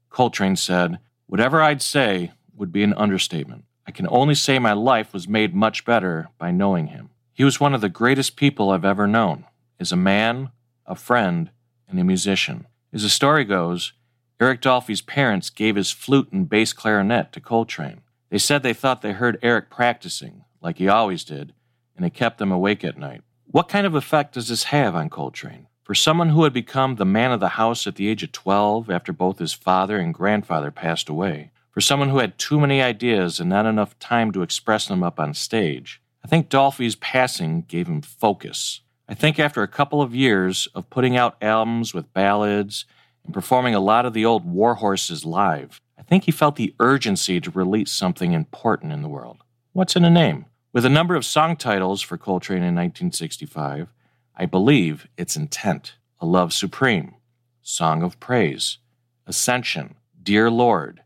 Coltrane 0.09 0.55
said, 0.55 0.99
Whatever 1.27 1.61
I'd 1.61 1.81
say 1.81 2.31
would 2.55 2.71
be 2.71 2.83
an 2.83 2.93
understatement. 2.95 3.65
I 3.87 3.91
can 3.91 4.07
only 4.09 4.35
say 4.35 4.59
my 4.59 4.73
life 4.73 5.13
was 5.13 5.27
made 5.27 5.55
much 5.55 5.85
better 5.85 6.29
by 6.37 6.51
knowing 6.51 6.87
him. 6.87 7.09
He 7.33 7.43
was 7.43 7.59
one 7.59 7.73
of 7.73 7.81
the 7.81 7.89
greatest 7.89 8.35
people 8.35 8.69
I've 8.69 8.85
ever 8.85 9.07
known, 9.07 9.45
as 9.79 9.91
a 9.91 9.95
man, 9.95 10.51
a 10.85 10.95
friend, 10.95 11.49
and 11.87 11.99
a 11.99 12.03
musician. 12.03 12.67
As 12.93 13.03
the 13.03 13.09
story 13.09 13.45
goes, 13.45 13.93
Eric 14.39 14.61
Dolphy's 14.61 15.01
parents 15.01 15.49
gave 15.49 15.75
his 15.75 15.91
flute 15.91 16.31
and 16.31 16.49
bass 16.49 16.73
clarinet 16.73 17.31
to 17.33 17.41
Coltrane. 17.41 18.01
They 18.29 18.37
said 18.37 18.61
they 18.61 18.73
thought 18.73 19.01
they 19.01 19.13
heard 19.13 19.39
Eric 19.41 19.69
practicing, 19.69 20.45
like 20.61 20.77
he 20.77 20.87
always 20.87 21.23
did, 21.23 21.53
and 21.95 22.05
it 22.05 22.13
kept 22.13 22.37
them 22.37 22.51
awake 22.51 22.83
at 22.83 22.97
night. 22.97 23.21
What 23.51 23.67
kind 23.67 23.87
of 23.87 23.95
effect 23.95 24.35
does 24.35 24.49
this 24.49 24.65
have 24.65 24.95
on 24.95 25.09
Coltrane? 25.09 25.65
For 25.81 25.95
someone 25.95 26.29
who 26.29 26.43
had 26.43 26.53
become 26.53 26.95
the 26.95 27.05
man 27.05 27.31
of 27.31 27.39
the 27.39 27.49
house 27.49 27.87
at 27.87 27.95
the 27.95 28.07
age 28.07 28.21
of 28.21 28.31
12 28.31 28.91
after 28.91 29.11
both 29.11 29.39
his 29.39 29.53
father 29.53 29.97
and 29.97 30.13
grandfather 30.13 30.69
passed 30.69 31.09
away, 31.09 31.49
for 31.71 31.81
someone 31.81 32.09
who 32.09 32.19
had 32.19 32.37
too 32.37 32.59
many 32.59 32.79
ideas 32.79 33.39
and 33.39 33.49
not 33.49 33.65
enough 33.65 33.97
time 33.97 34.31
to 34.33 34.43
express 34.43 34.85
them 34.85 35.01
up 35.01 35.19
on 35.19 35.33
stage, 35.33 35.99
I 36.23 36.27
think 36.27 36.49
Dolphy's 36.49 36.95
passing 36.97 37.63
gave 37.63 37.87
him 37.87 38.03
focus. 38.03 38.81
I 39.07 39.15
think 39.15 39.39
after 39.39 39.63
a 39.63 39.67
couple 39.67 40.03
of 40.03 40.13
years 40.13 40.67
of 40.75 40.91
putting 40.91 41.17
out 41.17 41.35
albums 41.41 41.91
with 41.91 42.13
ballads 42.13 42.85
and 43.25 43.33
performing 43.33 43.73
a 43.73 43.79
lot 43.79 44.05
of 44.05 44.13
the 44.13 44.25
old 44.25 44.45
war 44.45 44.75
horses 44.75 45.25
live, 45.25 45.81
I 45.97 46.03
think 46.03 46.25
he 46.25 46.31
felt 46.31 46.55
the 46.55 46.75
urgency 46.79 47.41
to 47.41 47.49
release 47.49 47.91
something 47.91 48.33
important 48.33 48.93
in 48.93 49.01
the 49.01 49.09
world. 49.09 49.37
What's 49.73 49.95
in 49.95 50.05
a 50.05 50.11
name? 50.11 50.45
With 50.71 50.85
a 50.85 50.89
number 50.89 51.15
of 51.15 51.25
song 51.25 51.55
titles 51.55 52.03
for 52.03 52.15
Coltrane 52.15 52.57
in 52.57 52.75
1965, 52.75 53.87
I 54.35 54.45
believe 54.45 55.07
its 55.17 55.35
intent 55.35 55.95
A 56.21 56.27
Love 56.27 56.53
Supreme, 56.53 57.15
Song 57.63 58.03
of 58.03 58.19
Praise, 58.19 58.77
Ascension, 59.25 59.95
Dear 60.21 60.51
Lord, 60.51 61.01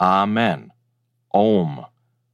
Amen, 0.00 0.72
Om, 1.34 1.84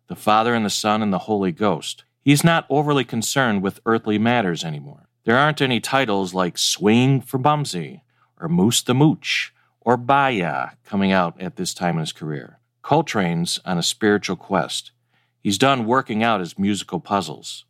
the 0.07 0.15
Father 0.15 0.55
and 0.55 0.65
the 0.65 0.71
Son 0.71 1.03
and 1.03 1.13
the 1.13 1.27
Holy 1.27 1.51
Ghost. 1.51 2.05
He's 2.21 2.45
not 2.45 2.65
overly 2.71 3.05
concerned 3.05 3.61
with 3.61 3.81
earthly 3.85 4.17
matters 4.17 4.63
anymore. 4.63 5.09
There 5.25 5.37
aren't 5.37 5.61
any 5.61 5.81
titles 5.81 6.33
like 6.33 6.57
Swing 6.57 7.21
for 7.21 7.39
Bumsy 7.39 8.03
or 8.41 8.49
Moose 8.49 8.83
the 8.83 8.95
Mooch 8.95 9.53
or 9.81 9.97
Bahia 9.97 10.77
coming 10.85 11.11
out 11.11 11.41
at 11.41 11.57
this 11.57 11.75
time 11.75 11.97
in 11.97 12.01
his 12.01 12.13
career. 12.13 12.61
Coltrane's 12.85 13.59
on 13.65 13.79
a 13.79 13.83
spiritual 13.83 14.37
quest. 14.37 14.93
He's 15.41 15.59
done 15.59 15.87
working 15.87 16.23
out 16.23 16.41
his 16.41 16.59
musical 16.59 17.01
puzzles. 17.01 17.65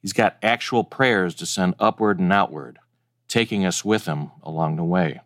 He's 0.00 0.12
got 0.12 0.38
actual 0.42 0.84
prayers 0.84 1.34
to 1.36 1.46
send 1.46 1.74
upward 1.78 2.18
and 2.18 2.32
outward, 2.32 2.78
taking 3.28 3.64
us 3.64 3.84
with 3.84 4.06
him 4.06 4.32
along 4.42 4.76
the 4.76 4.84
way. 4.84 5.20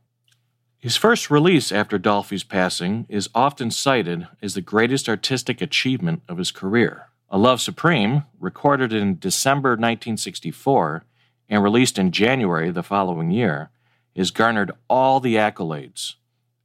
His 0.78 0.96
first 0.96 1.30
release 1.30 1.72
after 1.72 1.98
Dolphy's 1.98 2.44
passing 2.44 3.06
is 3.08 3.30
often 3.34 3.70
cited 3.70 4.28
as 4.42 4.54
the 4.54 4.60
greatest 4.60 5.08
artistic 5.08 5.60
achievement 5.60 6.22
of 6.28 6.38
his 6.38 6.52
career. 6.52 7.06
A 7.28 7.38
Love 7.38 7.60
Supreme, 7.60 8.24
recorded 8.38 8.92
in 8.92 9.18
December 9.18 9.70
1964 9.70 11.04
and 11.48 11.62
released 11.62 11.98
in 11.98 12.12
January 12.12 12.70
the 12.70 12.82
following 12.82 13.30
year, 13.30 13.70
has 14.14 14.30
garnered 14.30 14.70
all 14.88 15.18
the 15.18 15.34
accolades. 15.34 16.14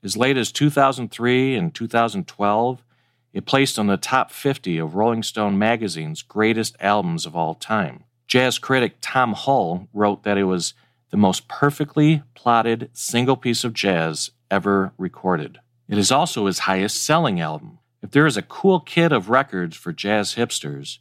As 0.03 0.17
late 0.17 0.37
as 0.37 0.51
2003 0.51 1.55
and 1.55 1.73
2012, 1.73 2.83
it 3.33 3.45
placed 3.45 3.79
on 3.79 3.87
the 3.87 3.97
top 3.97 4.31
50 4.31 4.77
of 4.77 4.95
Rolling 4.95 5.23
Stone 5.23 5.57
magazine's 5.57 6.21
greatest 6.21 6.75
albums 6.79 7.25
of 7.25 7.35
all 7.35 7.55
time. 7.55 8.03
Jazz 8.27 8.59
critic 8.59 8.95
Tom 9.01 9.33
Hull 9.33 9.87
wrote 9.93 10.23
that 10.23 10.37
it 10.37 10.45
was 10.45 10.73
the 11.09 11.17
most 11.17 11.47
perfectly 11.47 12.23
plotted 12.35 12.89
single 12.93 13.35
piece 13.35 13.63
of 13.63 13.73
jazz 13.73 14.31
ever 14.49 14.93
recorded. 14.97 15.59
It 15.87 15.97
is 15.97 16.11
also 16.11 16.45
his 16.45 16.59
highest 16.59 17.03
selling 17.03 17.41
album. 17.41 17.79
If 18.01 18.11
there 18.11 18.25
is 18.25 18.37
a 18.37 18.41
cool 18.41 18.79
kit 18.79 19.11
of 19.11 19.29
records 19.29 19.75
for 19.75 19.91
jazz 19.91 20.35
hipsters, 20.35 20.99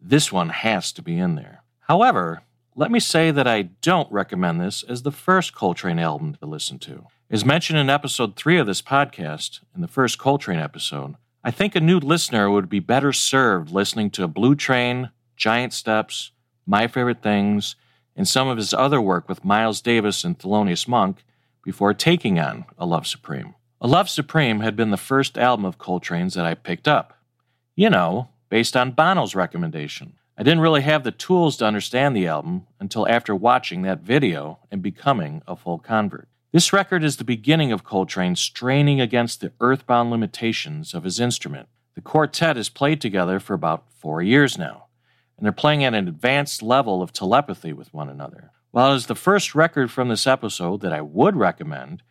this 0.00 0.32
one 0.32 0.50
has 0.50 0.92
to 0.92 1.02
be 1.02 1.18
in 1.18 1.36
there. 1.36 1.62
However, 1.82 2.42
let 2.74 2.90
me 2.90 3.00
say 3.00 3.30
that 3.30 3.46
I 3.46 3.62
don't 3.62 4.10
recommend 4.10 4.60
this 4.60 4.82
as 4.82 5.02
the 5.02 5.12
first 5.12 5.54
Coltrane 5.54 5.98
album 5.98 6.34
to 6.40 6.46
listen 6.46 6.78
to. 6.80 7.06
As 7.30 7.44
mentioned 7.44 7.78
in 7.78 7.88
episode 7.88 8.36
3 8.36 8.58
of 8.58 8.66
this 8.66 8.82
podcast, 8.82 9.60
in 9.74 9.80
the 9.80 9.88
first 9.88 10.18
Coltrane 10.18 10.58
episode, 10.58 11.14
I 11.44 11.50
think 11.50 11.74
a 11.74 11.80
new 11.80 11.98
listener 11.98 12.48
would 12.48 12.68
be 12.68 12.78
better 12.78 13.12
served 13.12 13.72
listening 13.72 14.10
to 14.10 14.28
Blue 14.28 14.54
Train, 14.54 15.10
Giant 15.36 15.72
Steps, 15.72 16.30
My 16.66 16.86
Favorite 16.86 17.20
Things, 17.20 17.74
and 18.14 18.28
some 18.28 18.46
of 18.46 18.58
his 18.58 18.72
other 18.72 19.00
work 19.00 19.28
with 19.28 19.44
Miles 19.44 19.80
Davis 19.80 20.22
and 20.22 20.38
Thelonious 20.38 20.86
Monk 20.86 21.24
before 21.64 21.94
taking 21.94 22.38
on 22.38 22.64
A 22.78 22.86
Love 22.86 23.08
Supreme. 23.08 23.56
A 23.80 23.88
Love 23.88 24.08
Supreme 24.08 24.60
had 24.60 24.76
been 24.76 24.92
the 24.92 24.96
first 24.96 25.36
album 25.36 25.64
of 25.64 25.78
Coltrane's 25.78 26.34
that 26.34 26.46
I 26.46 26.54
picked 26.54 26.86
up. 26.86 27.18
You 27.74 27.90
know, 27.90 28.28
based 28.48 28.76
on 28.76 28.92
Bono's 28.92 29.34
recommendation. 29.34 30.12
I 30.38 30.44
didn't 30.44 30.60
really 30.60 30.82
have 30.82 31.02
the 31.02 31.10
tools 31.10 31.56
to 31.56 31.66
understand 31.66 32.14
the 32.14 32.28
album 32.28 32.68
until 32.78 33.08
after 33.08 33.34
watching 33.34 33.82
that 33.82 34.02
video 34.02 34.60
and 34.70 34.80
becoming 34.80 35.42
a 35.48 35.56
full 35.56 35.80
convert. 35.80 36.28
This 36.52 36.70
record 36.70 37.02
is 37.02 37.16
the 37.16 37.24
beginning 37.24 37.72
of 37.72 37.82
Coltrane 37.82 38.36
straining 38.36 39.00
against 39.00 39.40
the 39.40 39.52
earthbound 39.58 40.10
limitations 40.10 40.92
of 40.92 41.04
his 41.04 41.18
instrument. 41.18 41.66
The 41.94 42.02
quartet 42.02 42.56
has 42.56 42.68
played 42.68 43.00
together 43.00 43.40
for 43.40 43.54
about 43.54 43.90
four 43.90 44.20
years 44.20 44.58
now, 44.58 44.88
and 45.38 45.46
they're 45.46 45.52
playing 45.52 45.82
at 45.82 45.94
an 45.94 46.06
advanced 46.06 46.62
level 46.62 47.00
of 47.00 47.10
telepathy 47.10 47.72
with 47.72 47.94
one 47.94 48.10
another. 48.10 48.50
While 48.70 48.92
it 48.92 48.96
is 48.96 49.06
the 49.06 49.14
first 49.14 49.54
record 49.54 49.90
from 49.90 50.10
this 50.10 50.26
episode 50.26 50.82
that 50.82 50.92
I 50.92 51.00
would 51.00 51.36
recommend, 51.36 52.02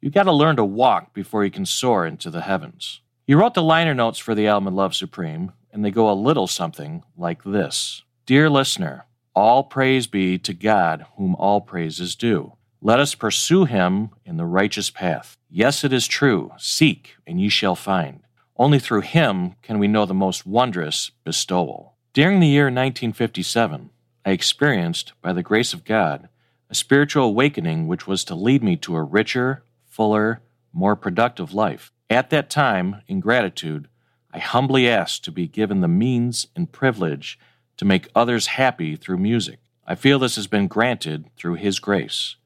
you 0.00 0.08
gotta 0.08 0.32
learn 0.32 0.56
to 0.56 0.64
walk 0.64 1.12
before 1.12 1.44
you 1.44 1.50
can 1.50 1.66
soar 1.66 2.06
into 2.06 2.30
the 2.30 2.40
heavens. 2.40 3.02
He 3.26 3.34
wrote 3.34 3.52
the 3.52 3.62
liner 3.62 3.92
notes 3.92 4.18
for 4.18 4.34
the 4.34 4.46
album 4.46 4.74
Love 4.74 4.94
Supreme, 4.94 5.52
and 5.70 5.84
they 5.84 5.90
go 5.90 6.10
a 6.10 6.14
little 6.14 6.46
something 6.46 7.02
like 7.18 7.44
this 7.44 8.02
Dear 8.24 8.48
listener, 8.48 9.04
all 9.34 9.62
praise 9.62 10.06
be 10.06 10.38
to 10.38 10.54
God, 10.54 11.04
whom 11.18 11.34
all 11.34 11.60
praise 11.60 12.00
is 12.00 12.16
due. 12.16 12.54
Let 12.82 12.98
us 12.98 13.14
pursue 13.14 13.66
him 13.66 14.10
in 14.24 14.38
the 14.38 14.46
righteous 14.46 14.88
path. 14.88 15.36
Yes, 15.50 15.84
it 15.84 15.92
is 15.92 16.06
true. 16.06 16.52
Seek, 16.56 17.16
and 17.26 17.38
ye 17.38 17.50
shall 17.50 17.76
find. 17.76 18.20
Only 18.56 18.78
through 18.78 19.02
him 19.02 19.56
can 19.60 19.78
we 19.78 19.86
know 19.86 20.06
the 20.06 20.14
most 20.14 20.46
wondrous 20.46 21.10
bestowal. 21.22 21.96
During 22.14 22.40
the 22.40 22.48
year 22.48 22.64
1957, 22.64 23.90
I 24.24 24.30
experienced, 24.30 25.12
by 25.20 25.34
the 25.34 25.42
grace 25.42 25.74
of 25.74 25.84
God, 25.84 26.30
a 26.70 26.74
spiritual 26.74 27.24
awakening 27.24 27.86
which 27.86 28.06
was 28.06 28.24
to 28.24 28.34
lead 28.34 28.62
me 28.62 28.76
to 28.76 28.96
a 28.96 29.02
richer, 29.02 29.62
fuller, 29.84 30.40
more 30.72 30.96
productive 30.96 31.52
life. 31.52 31.92
At 32.08 32.30
that 32.30 32.48
time, 32.48 33.02
in 33.06 33.20
gratitude, 33.20 33.88
I 34.32 34.38
humbly 34.38 34.88
asked 34.88 35.22
to 35.24 35.30
be 35.30 35.46
given 35.46 35.80
the 35.80 35.88
means 35.88 36.46
and 36.56 36.72
privilege 36.72 37.38
to 37.76 37.84
make 37.84 38.08
others 38.14 38.46
happy 38.46 38.96
through 38.96 39.18
music. 39.18 39.58
I 39.86 39.96
feel 39.96 40.18
this 40.18 40.36
has 40.36 40.46
been 40.46 40.66
granted 40.66 41.26
through 41.36 41.54
His 41.54 41.78
grace. 41.78 42.36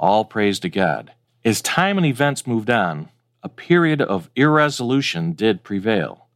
All 0.00 0.24
praise 0.24 0.58
to 0.60 0.70
God. 0.70 1.12
As 1.44 1.60
time 1.60 1.98
and 1.98 2.06
events 2.06 2.46
moved 2.46 2.70
on, 2.70 3.10
a 3.42 3.50
period 3.50 4.00
of 4.00 4.30
irresolution 4.34 5.32
did 5.32 5.62
prevail. 5.62 6.28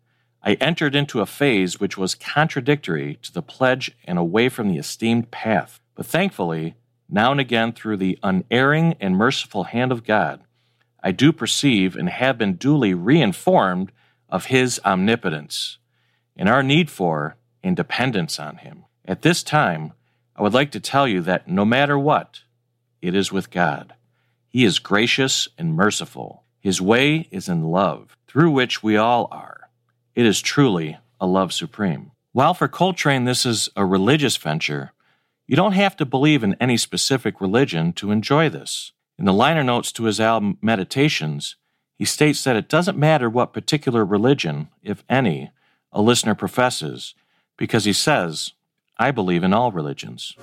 I 0.43 0.53
entered 0.61 0.95
into 0.95 1.23
a 1.23 1.27
phase 1.27 1.81
which 1.81 1.97
was 1.97 2.15
contradictory 2.15 3.19
to 3.23 3.33
the 3.33 3.41
pledge 3.41 3.97
and 4.05 4.19
away 4.19 4.51
from 4.51 4.69
the 4.69 4.77
esteemed 4.77 5.31
path. 5.31 5.81
But 5.95 6.05
thankfully, 6.05 6.75
now 7.09 7.33
and 7.33 7.41
again 7.41 7.73
through 7.73 7.97
the 7.97 8.19
unerring 8.23 8.97
and 9.01 9.17
merciful 9.17 9.65
hand 9.65 9.93
of 9.93 10.05
God, 10.05 10.43
I 11.03 11.11
do 11.13 11.33
perceive 11.33 11.97
and 11.97 12.11
have 12.11 12.37
been 12.37 12.57
duly 12.57 12.93
reinformed 12.93 13.93
of 14.29 14.47
His 14.47 14.79
omnipotence 14.85 15.79
and 16.37 16.51
our 16.51 16.63
need 16.63 16.91
for 16.91 17.39
and 17.63 17.75
dependence 17.75 18.39
on 18.39 18.59
Him. 18.59 18.85
At 19.07 19.23
this 19.23 19.43
time, 19.43 19.95
I 20.37 20.43
would 20.43 20.53
like 20.53 20.71
to 20.73 20.81
tell 20.81 21.09
you 21.09 21.23
that 21.23 21.49
no 21.49 21.65
matter 21.65 21.99
what, 21.99 22.41
it 23.05 23.15
is 23.15 23.31
with 23.31 23.51
God. 23.51 23.95
He 24.49 24.65
is 24.65 24.79
gracious 24.79 25.47
and 25.59 25.75
merciful. 25.75 26.45
His 26.61 26.81
way 26.81 27.29
is 27.31 27.49
in 27.49 27.65
love, 27.65 28.17
through 28.27 28.51
which 28.51 28.83
we 28.83 28.97
all 28.97 29.29
are. 29.31 29.69
It 30.15 30.25
is 30.25 30.41
truly 30.41 30.97
a 31.21 31.27
love 31.27 31.53
supreme. 31.53 32.13
While 32.33 32.55
for 32.55 32.67
Coltrane 32.67 33.25
this 33.25 33.45
is 33.45 33.69
a 33.77 33.85
religious 33.85 34.39
venture, 34.39 34.93
you 35.47 35.55
don't 35.55 35.73
have 35.73 35.97
to 35.97 36.07
believe 36.07 36.43
in 36.43 36.57
any 36.59 36.79
specific 36.79 37.43
religion 37.43 37.93
to 37.95 38.11
enjoy 38.11 38.49
this. 38.49 38.93
In 39.19 39.27
the 39.27 39.33
liner 39.33 39.63
notes 39.63 39.93
to 39.93 40.05
his 40.05 40.19
album 40.19 40.57
Meditations, 40.63 41.57
he 41.97 42.07
states 42.07 42.43
that 42.45 42.57
it 42.57 42.71
doesn't 42.71 42.99
matter 42.99 43.29
what 43.29 43.53
particular 43.53 44.05
religion, 44.05 44.69
if 44.83 45.05
any, 45.11 45.51
a 45.93 46.01
listener 46.01 46.35
professes, 46.35 47.15
because 47.59 47.85
he 47.85 47.93
says, 47.93 48.53
I 48.99 49.11
believe 49.11 49.45
in 49.45 49.53
all 49.53 49.71
religions. 49.71 50.35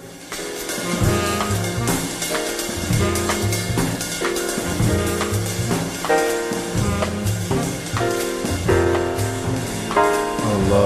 That 10.71 10.77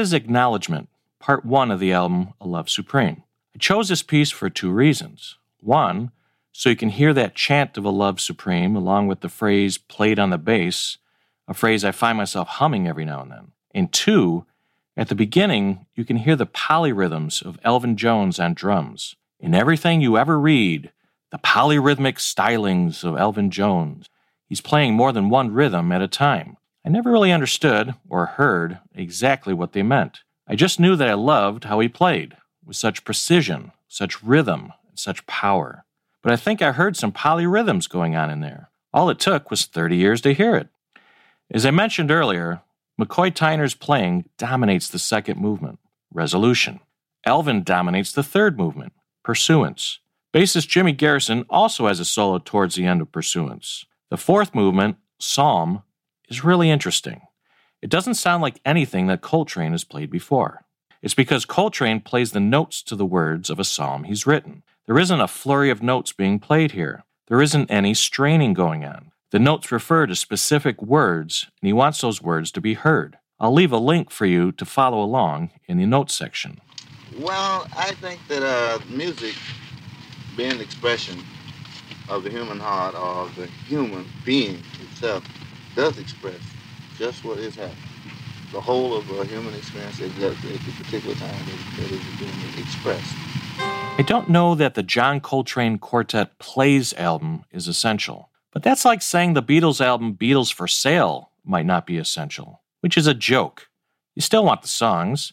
is 0.00 0.12
Acknowledgement, 0.12 0.88
part 1.20 1.44
one 1.44 1.70
of 1.70 1.78
the 1.78 1.92
album 1.92 2.34
A 2.40 2.48
Love 2.48 2.68
Supreme. 2.68 3.22
I 3.54 3.58
chose 3.58 3.90
this 3.90 4.02
piece 4.02 4.32
for 4.32 4.50
two 4.50 4.72
reasons. 4.72 5.36
One, 5.60 6.10
so 6.56 6.68
you 6.68 6.76
can 6.76 6.90
hear 6.90 7.12
that 7.12 7.34
chant 7.34 7.76
of 7.76 7.84
a 7.84 7.90
love 7.90 8.20
supreme 8.20 8.76
along 8.76 9.08
with 9.08 9.20
the 9.20 9.28
phrase 9.28 9.76
played 9.76 10.20
on 10.20 10.30
the 10.30 10.38
bass, 10.38 10.98
a 11.48 11.52
phrase 11.52 11.84
I 11.84 11.90
find 11.90 12.16
myself 12.16 12.46
humming 12.46 12.86
every 12.86 13.04
now 13.04 13.22
and 13.22 13.30
then. 13.32 13.52
And 13.74 13.92
two, 13.92 14.46
at 14.96 15.08
the 15.08 15.16
beginning, 15.16 15.86
you 15.96 16.04
can 16.04 16.18
hear 16.18 16.36
the 16.36 16.46
polyrhythms 16.46 17.44
of 17.44 17.58
Elvin 17.64 17.96
Jones 17.96 18.38
on 18.38 18.54
drums. 18.54 19.16
In 19.40 19.52
everything 19.52 20.00
you 20.00 20.16
ever 20.16 20.38
read, 20.38 20.92
the 21.32 21.38
polyrhythmic 21.38 22.18
stylings 22.18 23.02
of 23.02 23.16
Elvin 23.16 23.50
Jones. 23.50 24.08
He's 24.48 24.60
playing 24.60 24.94
more 24.94 25.10
than 25.10 25.30
one 25.30 25.52
rhythm 25.52 25.90
at 25.90 26.02
a 26.02 26.06
time. 26.06 26.56
I 26.86 26.88
never 26.88 27.10
really 27.10 27.32
understood 27.32 27.96
or 28.08 28.26
heard 28.26 28.78
exactly 28.94 29.52
what 29.52 29.72
they 29.72 29.82
meant. 29.82 30.20
I 30.46 30.54
just 30.54 30.78
knew 30.78 30.94
that 30.94 31.08
I 31.08 31.14
loved 31.14 31.64
how 31.64 31.80
he 31.80 31.88
played, 31.88 32.36
with 32.64 32.76
such 32.76 33.02
precision, 33.04 33.72
such 33.88 34.22
rhythm, 34.22 34.72
and 34.88 34.96
such 34.96 35.26
power. 35.26 35.84
But 36.24 36.32
I 36.32 36.36
think 36.36 36.62
I 36.62 36.72
heard 36.72 36.96
some 36.96 37.12
polyrhythms 37.12 37.88
going 37.88 38.16
on 38.16 38.30
in 38.30 38.40
there. 38.40 38.70
All 38.94 39.10
it 39.10 39.18
took 39.18 39.50
was 39.50 39.66
30 39.66 39.96
years 39.96 40.22
to 40.22 40.32
hear 40.32 40.56
it. 40.56 40.68
As 41.50 41.66
I 41.66 41.70
mentioned 41.70 42.10
earlier, 42.10 42.62
McCoy 42.98 43.30
Tyner's 43.30 43.74
playing 43.74 44.30
dominates 44.38 44.88
the 44.88 44.98
second 44.98 45.38
movement, 45.38 45.78
resolution. 46.10 46.80
Elvin 47.26 47.62
dominates 47.62 48.10
the 48.10 48.22
third 48.22 48.58
movement, 48.58 48.94
pursuance. 49.22 49.98
Bassist 50.32 50.66
Jimmy 50.68 50.92
Garrison 50.92 51.44
also 51.50 51.88
has 51.88 52.00
a 52.00 52.06
solo 52.06 52.38
towards 52.38 52.74
the 52.74 52.86
end 52.86 53.02
of 53.02 53.12
pursuance. 53.12 53.84
The 54.08 54.16
fourth 54.16 54.54
movement, 54.54 54.96
psalm, 55.20 55.82
is 56.30 56.42
really 56.42 56.70
interesting. 56.70 57.20
It 57.82 57.90
doesn't 57.90 58.14
sound 58.14 58.40
like 58.42 58.60
anything 58.64 59.08
that 59.08 59.20
Coltrane 59.20 59.72
has 59.72 59.84
played 59.84 60.10
before. 60.10 60.64
It's 61.02 61.14
because 61.14 61.44
Coltrane 61.44 62.00
plays 62.00 62.32
the 62.32 62.40
notes 62.40 62.82
to 62.84 62.96
the 62.96 63.04
words 63.04 63.50
of 63.50 63.58
a 63.58 63.64
psalm 63.64 64.04
he's 64.04 64.26
written. 64.26 64.62
There 64.86 64.98
isn't 64.98 65.20
a 65.20 65.28
flurry 65.28 65.70
of 65.70 65.82
notes 65.82 66.12
being 66.12 66.38
played 66.38 66.72
here. 66.72 67.04
There 67.28 67.40
isn't 67.40 67.70
any 67.70 67.94
straining 67.94 68.52
going 68.52 68.84
on. 68.84 69.12
The 69.30 69.38
notes 69.38 69.72
refer 69.72 70.06
to 70.06 70.14
specific 70.14 70.82
words, 70.82 71.46
and 71.62 71.66
he 71.66 71.72
wants 71.72 72.02
those 72.02 72.20
words 72.20 72.50
to 72.52 72.60
be 72.60 72.74
heard. 72.74 73.16
I'll 73.40 73.54
leave 73.54 73.72
a 73.72 73.78
link 73.78 74.10
for 74.10 74.26
you 74.26 74.52
to 74.52 74.64
follow 74.66 75.02
along 75.02 75.50
in 75.66 75.78
the 75.78 75.86
notes 75.86 76.14
section. 76.14 76.60
Well, 77.18 77.66
I 77.74 77.92
think 77.92 78.20
that 78.28 78.42
uh, 78.42 78.78
music, 78.90 79.34
being 80.36 80.52
an 80.52 80.60
expression 80.60 81.18
of 82.10 82.22
the 82.22 82.28
human 82.28 82.60
heart 82.60 82.94
or 82.94 83.24
of 83.24 83.34
the 83.36 83.46
human 83.46 84.04
being 84.22 84.62
itself, 84.82 85.24
does 85.74 85.98
express 85.98 86.40
just 86.98 87.24
what 87.24 87.38
is 87.38 87.54
happening. 87.54 87.78
The 88.52 88.60
whole 88.60 88.94
of 88.94 89.10
a 89.10 89.24
human 89.24 89.54
experience 89.54 89.98
at 90.02 90.14
that 90.16 90.36
particular 90.36 91.14
time 91.14 91.46
that 91.78 91.90
is 91.90 92.02
being 92.18 92.58
expressed. 92.58 93.73
I 93.96 94.02
don't 94.02 94.28
know 94.28 94.56
that 94.56 94.74
the 94.74 94.82
John 94.82 95.20
Coltrane 95.20 95.78
Quartet 95.78 96.40
Plays 96.40 96.92
album 96.94 97.44
is 97.52 97.68
essential, 97.68 98.28
but 98.52 98.64
that's 98.64 98.84
like 98.84 99.00
saying 99.00 99.34
the 99.34 99.42
Beatles 99.42 99.80
album 99.80 100.16
Beatles 100.16 100.52
for 100.52 100.66
Sale 100.66 101.30
might 101.44 101.64
not 101.64 101.86
be 101.86 101.96
essential, 101.96 102.62
which 102.80 102.96
is 102.98 103.06
a 103.06 103.14
joke. 103.14 103.68
You 104.16 104.22
still 104.22 104.44
want 104.44 104.62
the 104.62 104.68
songs. 104.68 105.32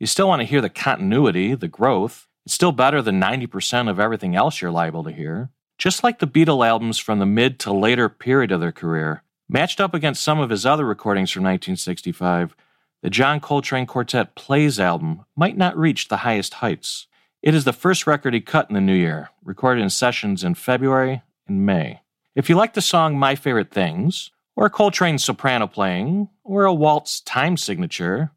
You 0.00 0.06
still 0.06 0.26
want 0.26 0.40
to 0.40 0.46
hear 0.46 0.62
the 0.62 0.70
continuity, 0.70 1.54
the 1.54 1.68
growth. 1.68 2.26
It's 2.46 2.54
still 2.54 2.72
better 2.72 3.02
than 3.02 3.20
90% 3.20 3.90
of 3.90 4.00
everything 4.00 4.34
else 4.34 4.62
you're 4.62 4.70
liable 4.70 5.04
to 5.04 5.12
hear. 5.12 5.50
Just 5.76 6.02
like 6.02 6.18
the 6.18 6.26
Beatle 6.26 6.66
albums 6.66 6.96
from 6.96 7.18
the 7.18 7.26
mid 7.26 7.58
to 7.60 7.74
later 7.74 8.08
period 8.08 8.50
of 8.52 8.60
their 8.60 8.72
career, 8.72 9.22
matched 9.50 9.82
up 9.82 9.92
against 9.92 10.22
some 10.22 10.40
of 10.40 10.48
his 10.48 10.64
other 10.64 10.86
recordings 10.86 11.30
from 11.30 11.42
1965, 11.42 12.56
the 13.02 13.10
John 13.10 13.38
Coltrane 13.38 13.86
Quartet 13.86 14.34
Plays 14.34 14.80
album 14.80 15.26
might 15.36 15.58
not 15.58 15.76
reach 15.76 16.08
the 16.08 16.18
highest 16.18 16.54
heights. 16.54 17.06
It 17.40 17.54
is 17.54 17.64
the 17.64 17.72
first 17.72 18.04
record 18.04 18.34
he 18.34 18.40
cut 18.40 18.68
in 18.68 18.74
the 18.74 18.80
new 18.80 18.94
year, 18.94 19.30
recorded 19.44 19.80
in 19.80 19.90
sessions 19.90 20.42
in 20.42 20.54
February 20.54 21.22
and 21.46 21.64
May. 21.64 22.02
If 22.34 22.48
you 22.48 22.56
like 22.56 22.74
the 22.74 22.82
song 22.82 23.16
My 23.16 23.36
Favorite 23.36 23.70
Things, 23.70 24.32
or 24.56 24.68
Coltrane's 24.68 25.22
soprano 25.22 25.68
playing, 25.68 26.30
or 26.42 26.64
a 26.64 26.74
waltz 26.74 27.20
time 27.20 27.56
signature, 27.56 28.32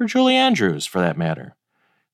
or 0.00 0.06
Julie 0.06 0.34
Andrews 0.34 0.86
for 0.86 0.98
that 0.98 1.18
matter, 1.18 1.56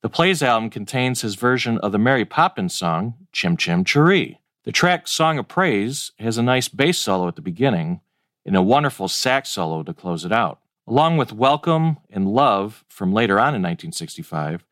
the 0.02 0.08
Plays 0.08 0.42
album 0.42 0.70
contains 0.70 1.20
his 1.20 1.36
version 1.36 1.78
of 1.78 1.92
the 1.92 2.00
Mary 2.00 2.24
Poppins 2.24 2.74
song, 2.74 3.14
Chim 3.30 3.56
Chim 3.56 3.84
Cheree. 3.84 4.38
The 4.64 4.72
track 4.72 5.06
Song 5.06 5.38
of 5.38 5.46
Praise 5.46 6.10
has 6.18 6.36
a 6.36 6.42
nice 6.42 6.66
bass 6.66 6.98
solo 6.98 7.28
at 7.28 7.36
the 7.36 7.42
beginning 7.42 8.00
and 8.44 8.56
a 8.56 8.62
wonderful 8.62 9.06
sax 9.06 9.50
solo 9.50 9.84
to 9.84 9.94
close 9.94 10.24
it 10.24 10.32
out. 10.32 10.58
Along 10.88 11.16
with 11.16 11.32
Welcome 11.32 11.98
and 12.10 12.26
Love 12.26 12.84
from 12.88 13.12
later 13.12 13.38
on 13.38 13.54
in 13.54 13.62
1965, 13.62 14.64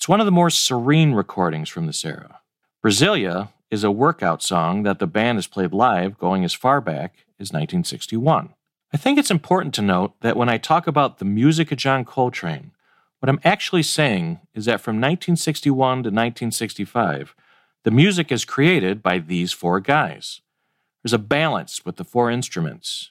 it's 0.00 0.08
one 0.08 0.18
of 0.18 0.24
the 0.24 0.32
more 0.32 0.48
serene 0.48 1.12
recordings 1.12 1.68
from 1.68 1.84
this 1.84 2.06
era. 2.06 2.40
Brasilia 2.82 3.50
is 3.70 3.84
a 3.84 3.90
workout 3.90 4.42
song 4.42 4.82
that 4.82 4.98
the 4.98 5.06
band 5.06 5.36
has 5.36 5.46
played 5.46 5.74
live 5.74 6.16
going 6.16 6.42
as 6.42 6.54
far 6.54 6.80
back 6.80 7.26
as 7.38 7.52
1961. 7.52 8.54
I 8.94 8.96
think 8.96 9.18
it's 9.18 9.30
important 9.30 9.74
to 9.74 9.82
note 9.82 10.14
that 10.22 10.38
when 10.38 10.48
I 10.48 10.56
talk 10.56 10.86
about 10.86 11.18
the 11.18 11.26
music 11.26 11.70
of 11.70 11.76
John 11.76 12.06
Coltrane, 12.06 12.70
what 13.18 13.28
I'm 13.28 13.40
actually 13.44 13.82
saying 13.82 14.40
is 14.54 14.64
that 14.64 14.80
from 14.80 14.96
1961 14.96 15.76
to 15.76 16.08
1965, 16.08 17.34
the 17.84 17.90
music 17.90 18.32
is 18.32 18.46
created 18.46 19.02
by 19.02 19.18
these 19.18 19.52
four 19.52 19.80
guys. 19.80 20.40
There's 21.02 21.12
a 21.12 21.18
balance 21.18 21.84
with 21.84 21.96
the 21.96 22.04
four 22.04 22.30
instruments. 22.30 23.10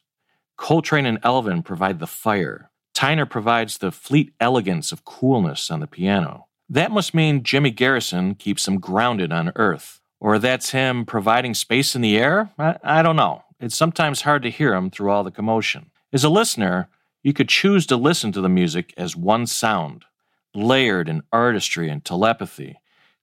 Coltrane 0.58 1.06
and 1.06 1.19
Elvin 1.21 1.62
provide 1.62 1.99
the 1.99 2.08
fire. 2.08 2.71
Tyner 2.95 3.30
provides 3.30 3.78
the 3.78 3.91
fleet 3.91 4.34
elegance 4.39 4.91
of 4.91 5.06
coolness 5.06 5.69
on 5.69 5.82
the 5.82 5.88
piano. 5.88 6.47
That 6.69 6.91
must 6.91 7.13
mean 7.13 7.43
Jimmy 7.43 7.71
Garrison 7.71 8.36
keeps 8.36 8.67
him 8.67 8.79
grounded 8.79 9.32
on 9.32 9.51
Earth. 9.55 9.99
Or 10.19 10.38
that's 10.38 10.71
him 10.71 11.05
providing 11.05 11.53
space 11.53 11.95
in 11.95 12.01
the 12.01 12.17
air? 12.17 12.51
I, 12.60 12.77
I, 12.84 13.01
don't 13.01 13.15
know. 13.15 13.43
It's 13.60 13.75
sometimes 13.75 14.21
hard 14.21 14.43
to 14.43 14.51
hear 14.51 14.73
him 14.73 14.89
through 14.89 15.12
all 15.12 15.23
the 15.23 15.32
commotion. 15.32 15.91
As 16.12 16.23
a 16.23 16.29
listener, 16.29 16.89
you 17.23 17.34
could 17.34 17.49
choose 17.49 17.86
to 17.88 17.95
listen 17.95 18.32
to 18.34 18.41
the 18.41 18.49
music 18.49 18.93
as 18.97 19.15
one 19.15 19.47
sound, 19.47 20.05
layered 20.53 21.08
in 21.08 21.23
artistry 21.32 21.89
and 21.89 22.03
telepathy, 22.03 22.79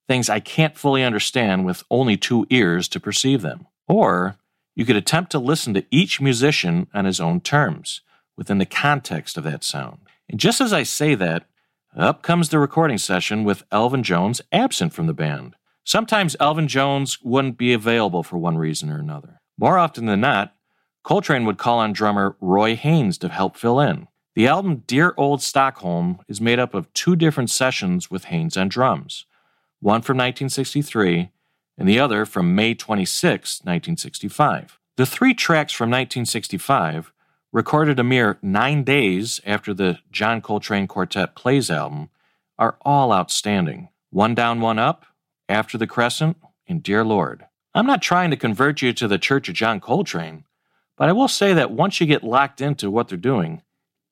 things 0.07 0.29
I 0.29 0.39
can't 0.39 0.77
fully 0.77 1.03
understand 1.03 1.65
with 1.65 1.83
only 1.91 2.17
two 2.17 2.47
ears 2.49 2.87
to 2.89 2.99
perceive 2.99 3.41
them. 3.41 3.67
Or 3.87 4.37
you 4.75 4.85
could 4.85 4.95
attempt 4.95 5.31
to 5.31 5.39
listen 5.39 5.73
to 5.75 5.85
each 5.91 6.19
musician 6.19 6.87
on 6.93 7.05
his 7.05 7.19
own 7.19 7.41
terms, 7.41 8.01
within 8.35 8.57
the 8.57 8.65
context 8.65 9.37
of 9.37 9.43
that 9.43 9.63
sound. 9.63 9.99
And 10.29 10.39
just 10.39 10.61
as 10.61 10.73
I 10.73 10.83
say 10.83 11.15
that, 11.15 11.45
up 11.97 12.21
comes 12.21 12.49
the 12.49 12.59
recording 12.59 12.97
session 12.97 13.43
with 13.43 13.63
Elvin 13.71 14.03
Jones 14.03 14.41
absent 14.51 14.93
from 14.93 15.07
the 15.07 15.13
band. 15.13 15.55
Sometimes 15.83 16.35
Elvin 16.39 16.67
Jones 16.67 17.19
wouldn't 17.23 17.57
be 17.57 17.73
available 17.73 18.23
for 18.23 18.37
one 18.37 18.57
reason 18.57 18.91
or 18.91 18.99
another. 18.99 19.39
More 19.57 19.77
often 19.77 20.05
than 20.05 20.21
not, 20.21 20.53
Coltrane 21.03 21.45
would 21.45 21.57
call 21.57 21.79
on 21.79 21.93
drummer 21.93 22.35
Roy 22.39 22.75
Haynes 22.75 23.17
to 23.19 23.29
help 23.29 23.55
fill 23.55 23.79
in. 23.79 24.07
The 24.35 24.47
album 24.47 24.83
Dear 24.85 25.13
Old 25.17 25.41
Stockholm 25.41 26.19
is 26.27 26.39
made 26.39 26.59
up 26.59 26.73
of 26.73 26.93
two 26.93 27.15
different 27.15 27.49
sessions 27.49 28.11
with 28.11 28.25
Haynes 28.25 28.57
on 28.57 28.69
drums, 28.69 29.25
one 29.79 30.01
from 30.01 30.17
1963 30.17 31.31
and 31.77 31.87
the 31.87 31.99
other 31.99 32.25
from 32.25 32.55
May 32.55 32.73
26, 32.73 33.61
1965. 33.61 34.79
The 34.97 35.05
three 35.05 35.33
tracks 35.33 35.73
from 35.73 35.89
1965 35.89 37.11
recorded 37.57 37.97
a 37.97 38.03
mere 38.03 38.37
nine 38.43 38.83
days 38.83 39.41
after 39.43 39.73
the 39.73 39.97
John 40.11 40.41
Coltrane 40.41 40.85
Quartet 40.85 41.35
Plays 41.35 41.71
album, 41.71 42.11
are 42.59 42.77
all 42.81 43.11
outstanding. 43.11 43.89
One 44.11 44.35
Down, 44.35 44.61
One 44.61 44.77
Up, 44.77 45.07
After 45.49 45.75
the 45.75 45.87
Crescent, 45.87 46.37
and 46.67 46.83
Dear 46.83 47.03
Lord. 47.03 47.47
I'm 47.73 47.87
not 47.87 48.03
trying 48.03 48.29
to 48.29 48.37
convert 48.37 48.83
you 48.83 48.93
to 48.93 49.07
the 49.07 49.17
Church 49.17 49.49
of 49.49 49.55
John 49.55 49.79
Coltrane, 49.79 50.43
but 50.97 51.09
I 51.09 51.13
will 51.13 51.27
say 51.27 51.51
that 51.55 51.71
once 51.71 51.99
you 51.99 52.05
get 52.05 52.23
locked 52.23 52.61
into 52.61 52.91
what 52.91 53.07
they're 53.07 53.17
doing, 53.17 53.63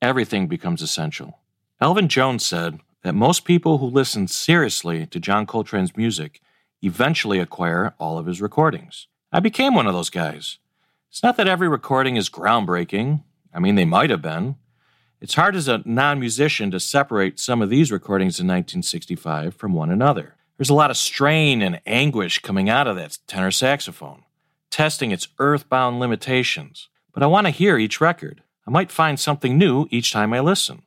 everything 0.02 0.48
becomes 0.48 0.82
essential. 0.82 1.38
Elvin 1.80 2.08
Jones 2.08 2.44
said 2.44 2.80
that 3.04 3.14
most 3.14 3.44
people 3.44 3.78
who 3.78 3.86
listen 3.86 4.26
seriously 4.26 5.06
to 5.06 5.20
John 5.20 5.46
Coltrane's 5.46 5.96
music 5.96 6.40
eventually 6.82 7.38
acquire 7.38 7.94
all 8.00 8.18
of 8.18 8.26
his 8.26 8.42
recordings. 8.42 9.06
I 9.30 9.38
became 9.38 9.76
one 9.76 9.86
of 9.86 9.94
those 9.94 10.10
guys. 10.10 10.58
It's 11.10 11.22
not 11.22 11.36
that 11.36 11.46
every 11.46 11.68
recording 11.68 12.16
is 12.16 12.28
groundbreaking. 12.28 13.22
I 13.56 13.58
mean, 13.58 13.74
they 13.74 13.86
might 13.86 14.10
have 14.10 14.20
been. 14.20 14.56
It's 15.18 15.34
hard 15.34 15.56
as 15.56 15.66
a 15.66 15.82
non 15.86 16.20
musician 16.20 16.70
to 16.72 16.78
separate 16.78 17.40
some 17.40 17.62
of 17.62 17.70
these 17.70 17.90
recordings 17.90 18.38
in 18.38 18.46
1965 18.46 19.54
from 19.54 19.72
one 19.72 19.90
another. 19.90 20.34
There's 20.58 20.70
a 20.70 20.74
lot 20.74 20.90
of 20.90 20.98
strain 20.98 21.62
and 21.62 21.80
anguish 21.86 22.38
coming 22.40 22.68
out 22.68 22.86
of 22.86 22.96
that 22.96 23.18
tenor 23.26 23.50
saxophone, 23.50 24.24
testing 24.70 25.10
its 25.10 25.28
earthbound 25.38 25.98
limitations. 26.00 26.90
But 27.14 27.22
I 27.22 27.26
want 27.26 27.46
to 27.46 27.50
hear 27.50 27.78
each 27.78 27.98
record. 27.98 28.42
I 28.66 28.70
might 28.70 28.92
find 28.92 29.18
something 29.18 29.56
new 29.56 29.86
each 29.90 30.12
time 30.12 30.34
I 30.34 30.40
listen. 30.40 30.82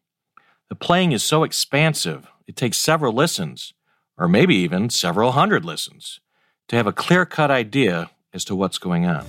The 0.70 0.76
playing 0.76 1.12
is 1.12 1.24
so 1.24 1.44
expansive, 1.44 2.28
it 2.48 2.56
takes 2.56 2.78
several 2.78 3.14
listens, 3.14 3.74
or 4.16 4.28
maybe 4.28 4.56
even 4.56 4.92
several 4.92 5.32
hundred 5.32 5.66
listens, 5.66 6.20
to 6.68 6.76
have 6.76 6.86
a 6.86 6.94
clear 6.94 7.26
cut 7.26 7.50
idea 7.50 8.12
as 8.32 8.46
to 8.46 8.56
what's 8.56 8.78
going 8.78 9.08
on. 9.08 9.26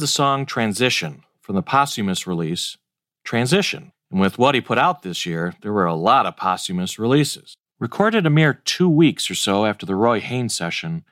The 0.00 0.06
song 0.08 0.44
Transition 0.44 1.22
from 1.40 1.54
the 1.54 1.62
posthumous 1.62 2.26
release 2.26 2.76
Transition. 3.22 3.92
And 4.10 4.20
with 4.20 4.38
what 4.38 4.54
he 4.54 4.60
put 4.60 4.76
out 4.76 5.02
this 5.02 5.24
year, 5.24 5.54
there 5.62 5.72
were 5.72 5.86
a 5.86 5.94
lot 5.94 6.26
of 6.26 6.36
posthumous 6.36 6.98
releases. 6.98 7.56
Recorded 7.78 8.26
a 8.26 8.30
mere 8.30 8.54
two 8.54 8.88
weeks 8.88 9.30
or 9.30 9.34
so 9.34 9.64
after 9.64 9.86
the 9.86 9.94
Roy 9.94 10.20
Haynes 10.20 10.54
session, 10.54 11.04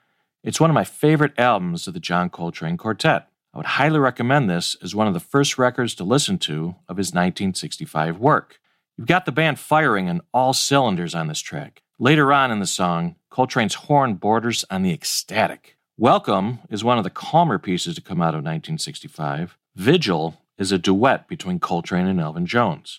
It's 0.43 0.61
one 0.61 0.71
of 0.71 0.75
my 0.75 0.85
favorite 0.85 1.39
albums 1.39 1.87
of 1.87 1.95
the 1.95 2.01
John 2.01 2.29
Coltrane 2.29 2.77
Quartet. 2.77 3.29
I 3.55 3.57
would 3.57 3.67
highly 3.67 3.99
recommend 3.99 4.51
this 4.51 4.77
as 4.83 4.95
one 4.95 5.07
of 5.07 5.15
the 5.15 5.21
first 5.21 5.59
records 5.59 5.95
to 5.97 6.05
listen 6.05 6.39
to 6.39 6.77
of 6.89 6.97
his 6.97 7.09
1965 7.09 8.19
work. 8.19 8.61
You've 8.97 9.07
got 9.07 9.27
the 9.27 9.33
band 9.33 9.59
firing 9.59 10.09
on 10.09 10.23
all 10.35 10.53
cylinders 10.53 11.15
on 11.15 11.29
this 11.29 11.41
track. 11.41 11.83
Later 11.99 12.33
on 12.33 12.51
in 12.51 12.59
the 12.59 12.67
song, 12.67 13.17
Coltrane's 13.31 13.75
horn 13.75 14.15
borders 14.15 14.65
on 14.71 14.83
the 14.83 14.93
ecstatic. 14.93 15.77
Welcome 16.03 16.59
is 16.69 16.83
one 16.83 16.99
of 16.99 17.05
the 17.05 17.11
calmer 17.11 17.61
pieces 17.61 17.95
to 17.95 18.01
come 18.01 18.21
out 18.21 18.35
of 18.35 18.43
1965. 18.43 19.57
Vigil 19.77 20.37
is 20.59 20.73
a 20.73 20.77
duet 20.77 21.29
between 21.29 21.61
Coltrane 21.61 22.09
and 22.09 22.19
Elvin 22.19 22.45
Jones, 22.45 22.99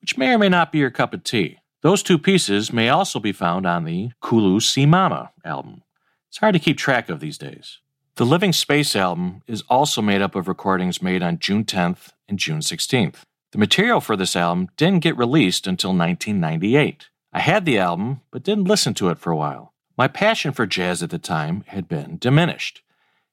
which 0.00 0.16
may 0.16 0.32
or 0.32 0.38
may 0.38 0.48
not 0.48 0.70
be 0.70 0.78
your 0.78 0.92
cup 0.92 1.12
of 1.12 1.24
tea. 1.24 1.58
Those 1.82 2.04
two 2.04 2.18
pieces 2.18 2.72
may 2.72 2.88
also 2.88 3.18
be 3.18 3.32
found 3.32 3.66
on 3.66 3.82
the 3.82 4.12
Kulu 4.22 4.60
Se 4.60 4.86
Mama 4.86 5.32
album. 5.44 5.82
It's 6.28 6.38
hard 6.38 6.52
to 6.52 6.60
keep 6.60 6.78
track 6.78 7.08
of 7.08 7.18
these 7.18 7.36
days. 7.36 7.80
The 8.14 8.24
Living 8.24 8.52
Space 8.52 8.94
album 8.94 9.42
is 9.48 9.64
also 9.68 10.00
made 10.00 10.22
up 10.22 10.36
of 10.36 10.46
recordings 10.46 11.02
made 11.02 11.24
on 11.24 11.40
June 11.40 11.64
10th 11.64 12.12
and 12.28 12.38
June 12.38 12.60
16th. 12.60 13.22
The 13.50 13.58
material 13.58 14.00
for 14.00 14.16
this 14.16 14.36
album 14.36 14.68
didn't 14.76 15.02
get 15.02 15.18
released 15.18 15.66
until 15.66 15.90
1998. 15.90 17.08
I 17.32 17.40
had 17.40 17.64
the 17.64 17.78
album, 17.78 18.20
but 18.30 18.44
didn't 18.44 18.68
listen 18.68 18.94
to 18.94 19.08
it 19.08 19.18
for 19.18 19.32
a 19.32 19.36
while. 19.36 19.72
My 19.96 20.08
passion 20.08 20.52
for 20.52 20.66
jazz 20.66 21.02
at 21.02 21.10
the 21.10 21.18
time 21.18 21.64
had 21.68 21.88
been 21.88 22.18
diminished. 22.18 22.82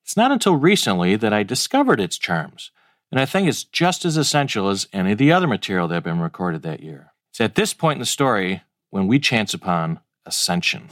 It's 0.03 0.15
not 0.15 0.31
until 0.31 0.55
recently 0.55 1.15
that 1.17 1.33
I 1.33 1.43
discovered 1.43 1.99
its 1.99 2.17
charms, 2.17 2.71
and 3.11 3.19
I 3.19 3.25
think 3.25 3.47
it's 3.47 3.63
just 3.65 4.05
as 4.05 4.15
essential 4.15 4.69
as 4.69 4.87
any 4.93 5.11
of 5.11 5.17
the 5.17 5.31
other 5.31 5.47
material 5.47 5.87
that 5.89 5.95
had 5.95 6.03
been 6.03 6.19
recorded 6.19 6.61
that 6.63 6.81
year. 6.81 7.11
It's 7.31 7.41
at 7.41 7.55
this 7.55 7.73
point 7.73 7.97
in 7.97 8.01
the 8.01 8.05
story 8.05 8.63
when 8.91 9.07
we 9.07 9.19
chance 9.19 9.53
upon 9.53 9.99
Ascension. 10.25 10.87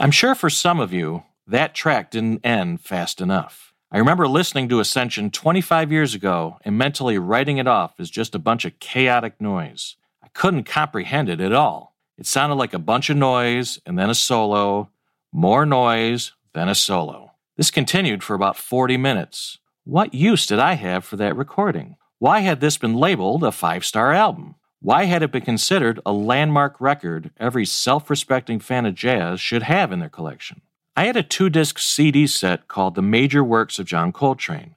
I'm 0.00 0.10
sure 0.10 0.34
for 0.34 0.48
some 0.48 0.80
of 0.80 0.94
you, 0.94 1.24
that 1.46 1.74
track 1.74 2.10
didn't 2.10 2.40
end 2.42 2.80
fast 2.80 3.20
enough. 3.20 3.74
I 3.92 3.98
remember 3.98 4.26
listening 4.26 4.66
to 4.70 4.80
Ascension 4.80 5.30
25 5.30 5.92
years 5.92 6.14
ago 6.14 6.56
and 6.64 6.78
mentally 6.78 7.18
writing 7.18 7.58
it 7.58 7.66
off 7.68 8.00
as 8.00 8.08
just 8.08 8.34
a 8.34 8.38
bunch 8.38 8.64
of 8.64 8.78
chaotic 8.80 9.38
noise. 9.38 9.96
I 10.22 10.28
couldn't 10.28 10.64
comprehend 10.64 11.28
it 11.28 11.38
at 11.38 11.52
all. 11.52 11.94
It 12.16 12.24
sounded 12.24 12.54
like 12.54 12.72
a 12.72 12.78
bunch 12.78 13.10
of 13.10 13.18
noise 13.18 13.78
and 13.84 13.98
then 13.98 14.08
a 14.08 14.14
solo, 14.14 14.88
more 15.32 15.66
noise, 15.66 16.32
then 16.54 16.70
a 16.70 16.74
solo. 16.74 17.32
This 17.58 17.70
continued 17.70 18.24
for 18.24 18.32
about 18.32 18.56
40 18.56 18.96
minutes. 18.96 19.58
What 19.84 20.14
use 20.14 20.46
did 20.46 20.60
I 20.60 20.76
have 20.76 21.04
for 21.04 21.16
that 21.16 21.36
recording? 21.36 21.96
Why 22.18 22.40
had 22.40 22.62
this 22.62 22.78
been 22.78 22.94
labeled 22.94 23.44
a 23.44 23.52
five 23.52 23.84
star 23.84 24.14
album? 24.14 24.54
Why 24.82 25.04
had 25.04 25.22
it 25.22 25.30
been 25.30 25.42
considered 25.42 26.00
a 26.06 26.12
landmark 26.12 26.80
record 26.80 27.30
every 27.38 27.66
self 27.66 28.08
respecting 28.08 28.60
fan 28.60 28.86
of 28.86 28.94
jazz 28.94 29.38
should 29.38 29.64
have 29.64 29.92
in 29.92 29.98
their 29.98 30.08
collection? 30.08 30.62
I 30.96 31.04
had 31.04 31.18
a 31.18 31.22
two 31.22 31.50
disc 31.50 31.78
CD 31.78 32.26
set 32.26 32.66
called 32.66 32.94
The 32.94 33.02
Major 33.02 33.44
Works 33.44 33.78
of 33.78 33.84
John 33.84 34.10
Coltrane, 34.10 34.76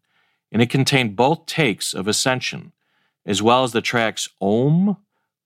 and 0.52 0.62
it 0.62 0.70
contained 0.70 1.16
both 1.16 1.46
takes 1.46 1.94
of 1.94 2.10
Ascension, 2.10 2.74
as 3.26 3.42
well 3.42 3.64
as 3.64 3.72
the 3.72 3.82
tracks 3.82 4.28
Om, 4.42 4.98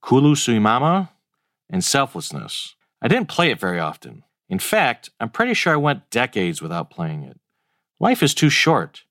Kulu 0.01 0.33
Se 0.33 0.57
Mama, 0.57 1.11
and 1.69 1.83
Selflessness. 1.83 2.73
I 2.99 3.07
didn't 3.07 3.29
play 3.29 3.51
it 3.51 3.59
very 3.59 3.79
often. 3.79 4.23
In 4.49 4.57
fact, 4.57 5.11
I'm 5.19 5.29
pretty 5.29 5.53
sure 5.53 5.73
I 5.73 5.77
went 5.77 6.09
decades 6.09 6.63
without 6.63 6.89
playing 6.89 7.21
it. 7.21 7.39
Life 7.99 8.23
is 8.23 8.33
too 8.33 8.49
short. 8.49 9.03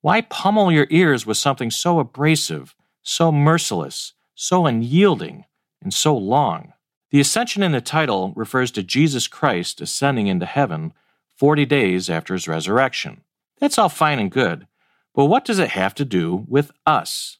Why 0.00 0.22
pummel 0.22 0.72
your 0.72 0.88
ears 0.90 1.24
with 1.24 1.36
something 1.36 1.70
so 1.70 2.00
abrasive, 2.00 2.74
so 3.02 3.30
merciless, 3.30 4.14
so 4.40 4.66
unyielding, 4.66 5.44
and 5.82 5.92
so 5.92 6.16
long. 6.16 6.72
The 7.10 7.18
ascension 7.18 7.60
in 7.60 7.72
the 7.72 7.80
title 7.80 8.32
refers 8.36 8.70
to 8.70 8.84
Jesus 8.84 9.26
Christ 9.26 9.80
ascending 9.80 10.28
into 10.28 10.46
heaven 10.46 10.92
40 11.36 11.66
days 11.66 12.08
after 12.08 12.34
his 12.34 12.46
resurrection. 12.46 13.22
That's 13.58 13.78
all 13.78 13.88
fine 13.88 14.20
and 14.20 14.30
good, 14.30 14.68
but 15.12 15.24
what 15.24 15.44
does 15.44 15.58
it 15.58 15.70
have 15.70 15.92
to 15.96 16.04
do 16.04 16.44
with 16.46 16.70
us? 16.86 17.38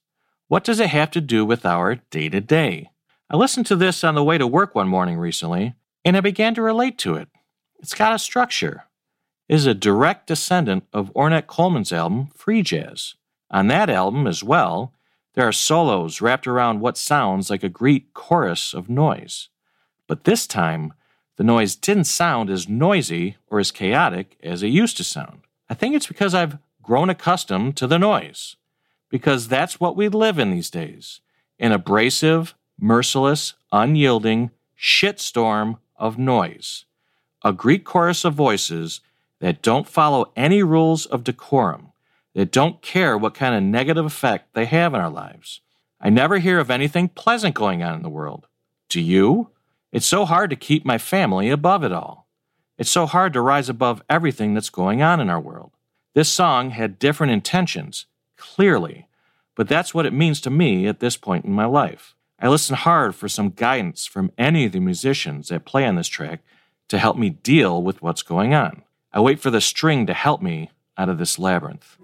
What 0.48 0.64
does 0.64 0.80
it 0.80 0.88
have 0.88 1.12
to 1.12 1.20
do 1.20 1.46
with 1.46 1.64
our 1.64 1.94
day 2.10 2.30
to 2.30 2.40
day? 2.40 2.90
I 3.30 3.36
listened 3.36 3.66
to 3.66 3.76
this 3.76 4.02
on 4.02 4.16
the 4.16 4.24
way 4.24 4.36
to 4.36 4.46
work 4.46 4.74
one 4.74 4.88
morning 4.88 5.18
recently, 5.18 5.74
and 6.04 6.16
I 6.16 6.20
began 6.20 6.52
to 6.56 6.62
relate 6.62 6.98
to 6.98 7.14
it. 7.14 7.28
It's 7.78 7.94
got 7.94 8.12
a 8.12 8.18
structure. 8.18 8.86
It 9.48 9.54
is 9.54 9.66
a 9.66 9.74
direct 9.74 10.26
descendant 10.26 10.82
of 10.92 11.14
Ornette 11.14 11.46
Coleman's 11.46 11.92
album, 11.92 12.30
Free 12.34 12.62
Jazz. 12.62 13.14
On 13.52 13.68
that 13.68 13.88
album, 13.88 14.26
as 14.26 14.42
well, 14.42 14.94
there 15.38 15.46
are 15.46 15.52
solos 15.52 16.20
wrapped 16.20 16.48
around 16.48 16.80
what 16.80 16.98
sounds 16.98 17.48
like 17.48 17.62
a 17.62 17.68
Greek 17.68 18.12
chorus 18.12 18.74
of 18.74 18.90
noise. 18.90 19.50
But 20.08 20.24
this 20.24 20.48
time, 20.48 20.94
the 21.36 21.44
noise 21.44 21.76
didn't 21.76 22.06
sound 22.06 22.50
as 22.50 22.68
noisy 22.68 23.36
or 23.46 23.60
as 23.60 23.70
chaotic 23.70 24.36
as 24.42 24.64
it 24.64 24.70
used 24.70 24.96
to 24.96 25.04
sound. 25.04 25.42
I 25.70 25.74
think 25.74 25.94
it's 25.94 26.08
because 26.08 26.34
I've 26.34 26.58
grown 26.82 27.08
accustomed 27.08 27.76
to 27.76 27.86
the 27.86 28.00
noise. 28.00 28.56
Because 29.10 29.46
that's 29.46 29.78
what 29.78 29.94
we 29.94 30.08
live 30.08 30.40
in 30.40 30.50
these 30.50 30.70
days 30.70 31.20
an 31.60 31.70
abrasive, 31.70 32.56
merciless, 32.76 33.54
unyielding 33.70 34.50
shitstorm 34.76 35.78
of 35.94 36.18
noise. 36.18 36.84
A 37.44 37.52
Greek 37.52 37.84
chorus 37.84 38.24
of 38.24 38.34
voices 38.34 39.02
that 39.38 39.62
don't 39.62 39.86
follow 39.86 40.32
any 40.34 40.64
rules 40.64 41.06
of 41.06 41.22
decorum 41.22 41.87
that 42.34 42.52
don't 42.52 42.82
care 42.82 43.16
what 43.16 43.34
kind 43.34 43.54
of 43.54 43.62
negative 43.62 44.04
effect 44.04 44.54
they 44.54 44.66
have 44.66 44.94
in 44.94 45.00
our 45.00 45.10
lives. 45.10 45.60
I 46.00 46.10
never 46.10 46.38
hear 46.38 46.60
of 46.60 46.70
anything 46.70 47.08
pleasant 47.08 47.54
going 47.54 47.82
on 47.82 47.94
in 47.94 48.02
the 48.02 48.08
world. 48.08 48.46
Do 48.88 49.00
you? 49.00 49.50
It's 49.92 50.06
so 50.06 50.24
hard 50.24 50.50
to 50.50 50.56
keep 50.56 50.84
my 50.84 50.98
family 50.98 51.50
above 51.50 51.82
it 51.82 51.92
all. 51.92 52.28
It's 52.76 52.90
so 52.90 53.06
hard 53.06 53.32
to 53.32 53.40
rise 53.40 53.68
above 53.68 54.02
everything 54.08 54.54
that's 54.54 54.70
going 54.70 55.02
on 55.02 55.20
in 55.20 55.28
our 55.28 55.40
world. 55.40 55.72
This 56.14 56.28
song 56.28 56.70
had 56.70 56.98
different 56.98 57.32
intentions, 57.32 58.06
clearly, 58.36 59.08
but 59.56 59.68
that's 59.68 59.92
what 59.92 60.06
it 60.06 60.12
means 60.12 60.40
to 60.42 60.50
me 60.50 60.86
at 60.86 61.00
this 61.00 61.16
point 61.16 61.44
in 61.44 61.52
my 61.52 61.64
life. 61.64 62.14
I 62.38 62.48
listen 62.48 62.76
hard 62.76 63.16
for 63.16 63.28
some 63.28 63.50
guidance 63.50 64.06
from 64.06 64.30
any 64.38 64.66
of 64.66 64.72
the 64.72 64.78
musicians 64.78 65.48
that 65.48 65.64
play 65.64 65.84
on 65.84 65.96
this 65.96 66.06
track 66.06 66.40
to 66.88 66.98
help 66.98 67.16
me 67.16 67.30
deal 67.30 67.82
with 67.82 68.00
what's 68.00 68.22
going 68.22 68.54
on. 68.54 68.84
I 69.12 69.20
wait 69.20 69.40
for 69.40 69.50
the 69.50 69.60
string 69.60 70.06
to 70.06 70.14
help 70.14 70.40
me 70.40 70.70
out 70.98 71.08
of 71.08 71.18
this 71.18 71.38
labyrinth. 71.38 71.96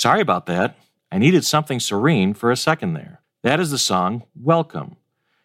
Sorry 0.00 0.22
about 0.22 0.46
that. 0.46 0.78
I 1.12 1.18
needed 1.18 1.44
something 1.44 1.78
serene 1.78 2.32
for 2.32 2.50
a 2.50 2.56
second 2.56 2.94
there. 2.94 3.20
That 3.42 3.60
is 3.60 3.70
the 3.70 3.76
song 3.76 4.22
Welcome. 4.34 4.96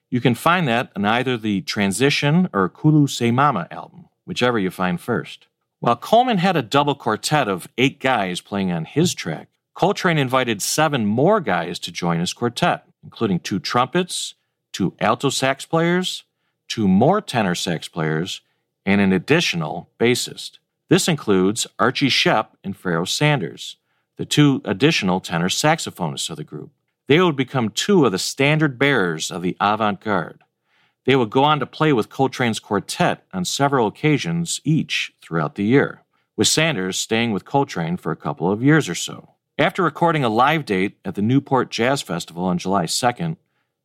You 0.10 0.22
can 0.22 0.34
find 0.34 0.66
that 0.70 0.94
on 0.96 1.04
either 1.04 1.36
the 1.36 1.60
Transition 1.60 2.48
or 2.54 2.70
Kulu 2.70 3.08
Se 3.08 3.32
Mama 3.32 3.68
album, 3.70 4.06
whichever 4.24 4.58
you 4.58 4.72
find 4.72 5.02
first. 5.02 5.48
While 5.82 5.98
Coleman 5.98 6.38
had 6.38 6.56
a 6.56 6.62
double 6.62 6.96
quartet 6.96 7.50
of 7.50 7.68
eight 7.78 8.00
guys 8.00 8.40
playing 8.40 8.72
on 8.72 8.86
his 8.86 9.14
track, 9.14 9.50
Coltrane 9.74 10.18
invited 10.18 10.62
seven 10.62 11.06
more 11.06 11.42
guys 11.42 11.78
to 11.80 11.92
join 11.92 12.22
his 12.22 12.32
quartet, 12.32 12.86
including 13.04 13.42
two 13.42 13.60
trumpets, 13.60 14.36
two 14.72 14.94
alto 15.02 15.30
sax 15.30 15.66
players, 15.66 16.24
two 16.70 16.88
more 16.88 17.20
tenor 17.20 17.56
sax 17.56 17.90
players, 17.90 18.40
and 18.86 19.02
an 19.02 19.12
additional 19.12 19.90
bassist. 20.00 20.60
This 20.88 21.10
includes 21.10 21.68
Archie 21.78 22.08
Shepp 22.08 22.52
and 22.64 22.78
Pharoah 22.78 23.06
Sanders 23.06 23.76
the 24.18 24.26
two 24.26 24.62
additional 24.66 25.20
tenor 25.20 25.50
saxophonists 25.50 26.30
of 26.30 26.38
the 26.38 26.44
group. 26.44 26.72
They 27.08 27.20
would 27.20 27.36
become 27.36 27.70
two 27.70 28.06
of 28.06 28.12
the 28.12 28.20
standard 28.20 28.80
bearers 28.80 29.30
of 29.30 29.42
the 29.42 29.56
avant 29.60 30.02
garde. 30.02 30.42
They 31.06 31.16
would 31.16 31.30
go 31.30 31.44
on 31.44 31.60
to 31.60 31.66
play 31.66 31.94
with 31.94 32.10
Coltrane's 32.10 32.60
quartet 32.60 33.26
on 33.32 33.46
several 33.46 33.88
occasions 33.88 34.60
each 34.64 35.14
throughout 35.22 35.56
the 35.56 35.66
year. 35.66 36.02
with 36.36 36.48
Sanders 36.48 37.00
staying 37.00 37.32
with 37.32 37.46
Coltrane 37.46 37.96
for 37.96 38.12
a 38.12 38.18
couple 38.18 38.52
of 38.52 38.62
years 38.62 38.90
or 38.90 38.96
so. 38.96 39.30
After 39.58 39.82
recording 39.84 40.26
a 40.26 40.30
live 40.30 40.66
date 40.66 40.98
at 41.06 41.16
the 41.16 41.22
Newport 41.22 41.72
Jazz 41.72 42.02
Festival 42.02 42.44
on 42.44 42.58
July 42.58 42.86
2nd, 42.86 43.38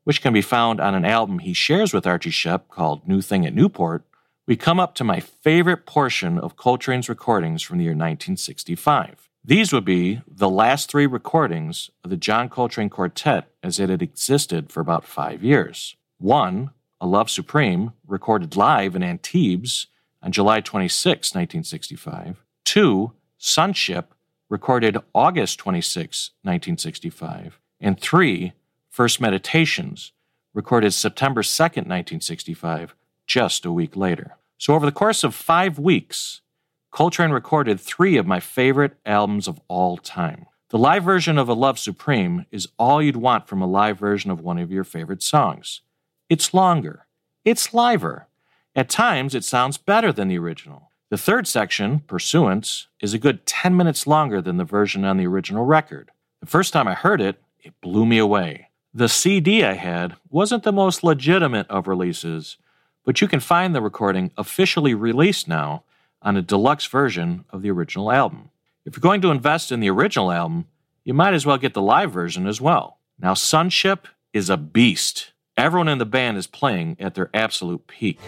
which 0.03 0.21
can 0.21 0.33
be 0.33 0.43
found 0.43 0.81
on 0.81 0.97
an 0.97 1.05
album 1.05 1.39
he 1.39 1.53
shares 1.53 1.95
with 1.95 2.09
Archie 2.09 2.31
Shepp 2.31 2.67
called 2.69 3.07
New 3.07 3.21
Thing 3.21 3.47
at 3.47 3.55
Newport, 3.55 4.05
we 4.49 4.57
come 4.57 4.81
up 4.81 4.97
to 4.97 5.05
my 5.05 5.21
favorite 5.21 5.87
portion 5.87 6.39
of 6.39 6.57
Coltrane's 6.57 7.09
recordings 7.09 7.63
from 7.63 7.79
the 7.79 7.85
year 7.85 7.93
1965. 7.93 9.30
These 9.43 9.73
would 9.73 9.87
be 9.87 10.21
the 10.29 10.51
last 10.51 10.91
three 10.91 11.07
recordings 11.07 11.91
of 12.05 12.11
the 12.11 12.17
John 12.17 12.49
Coltrane 12.51 12.91
Quartet 12.91 13.51
as 13.63 13.81
it 13.81 13.89
had 13.89 14.03
existed 14.03 14.71
for 14.71 14.81
about 14.81 15.07
five 15.07 15.43
years. 15.43 15.97
One, 16.19 16.71
A 17.01 17.07
Love 17.07 17.31
Supreme, 17.31 17.93
recorded 18.07 18.55
live 18.55 18.95
in 18.95 19.03
Antibes 19.03 19.87
on 20.23 20.33
July 20.33 20.61
26, 20.61 21.35
1965. 21.35 22.45
Two, 22.65 23.13
Sunship, 23.39 24.15
recorded 24.51 24.99
August 25.15 25.59
26, 25.59 26.33
1965. 26.43 27.59
And 27.81 27.99
three, 27.99 28.53
First 28.91 29.23
Meditations, 29.23 30.13
recorded 30.53 30.93
September 30.93 31.43
2, 31.43 31.63
1965, 31.63 32.95
just 33.27 33.65
a 33.65 33.73
week 33.73 33.97
later. 33.97 34.37
So, 34.59 34.75
over 34.75 34.85
the 34.85 34.93
course 34.93 35.25
of 35.25 35.35
five 35.35 35.79
weeks, 35.79 36.43
Coltrane 36.91 37.31
recorded 37.31 37.79
three 37.79 38.17
of 38.17 38.27
my 38.27 38.41
favorite 38.41 38.97
albums 39.07 39.47
of 39.47 39.61
all 39.69 39.97
time. 39.97 40.47
The 40.71 40.79
live 40.79 41.05
version 41.05 41.39
of 41.39 41.49
A 41.49 41.55
Love 41.55 41.79
Supreme 41.79 42.47
is 42.51 42.69
all 42.79 43.01
you'd 43.01 43.17
want 43.17 43.47
from 43.47 43.63
a 43.63 43.67
live 43.67 43.99
version 43.99 44.31
of 44.31 44.41
one 44.41 44.59
of 44.59 44.73
your 44.73 44.83
favorite 44.83 45.23
songs. 45.23 45.83
It's 46.29 46.53
longer, 46.53 47.07
it's 47.45 47.73
liver. 47.73 48.27
At 48.75 48.89
times, 48.89 49.35
it 49.35 49.45
sounds 49.45 49.79
better 49.79 50.13
than 50.13 50.29
the 50.29 50.39
original. 50.39 50.91
The 51.11 51.19
third 51.19 51.47
section, 51.47 52.01
Pursuance, 52.01 52.89
is 53.01 53.15
a 53.15 53.19
good 53.19 53.47
10 53.47 53.77
minutes 53.77 54.07
longer 54.07 54.41
than 54.41 54.57
the 54.57 54.65
version 54.65 55.05
on 55.05 55.17
the 55.17 55.27
original 55.27 55.65
record. 55.65 56.11
The 56.41 56.47
first 56.47 56.73
time 56.73 56.87
I 56.87 56.95
heard 56.95 57.21
it, 57.21 57.43
it 57.61 57.75
blew 57.81 58.07
me 58.07 58.19
away. 58.19 58.69
The 58.95 59.09
CD 59.09 59.65
I 59.65 59.75
had 59.75 60.17
wasn't 60.29 60.65
the 60.65 60.73
most 60.73 61.05
legitimate 61.05 61.69
of 61.69 61.87
releases, 61.87 62.59
but 63.05 63.21
you 63.21 63.29
can 63.29 63.41
find 63.41 63.75
the 63.75 63.83
recording 63.83 64.33
officially 64.37 64.95
released 64.95 65.47
now 65.49 65.85
on 66.23 66.37
a 66.37 66.43
deluxe 66.43 66.87
version 66.87 67.45
of 67.51 67.63
the 67.63 67.71
original 67.71 68.13
album. 68.13 68.51
If 68.85 68.97
you're 68.97 69.01
going 69.01 69.21
to 69.23 69.31
invest 69.31 69.73
in 69.73 69.81
the 69.81 69.91
original 69.91 70.33
album, 70.33 70.67
you 71.05 71.15
might 71.15 71.35
as 71.35 71.47
well 71.47 71.59
get 71.59 71.75
the 71.75 71.83
live 71.83 72.13
version 72.13 72.47
as 72.47 72.61
well. 72.61 72.99
Now, 73.19 73.35
Sunship 73.35 74.09
is 74.33 74.51
a 74.51 74.57
beast. 74.57 75.33
Everyone 75.57 75.89
in 75.89 75.99
the 75.99 76.07
band 76.07 76.37
is 76.37 76.47
playing 76.47 76.97
at 76.99 77.15
their 77.15 77.31
absolute 77.35 77.87
peak. 77.87 78.19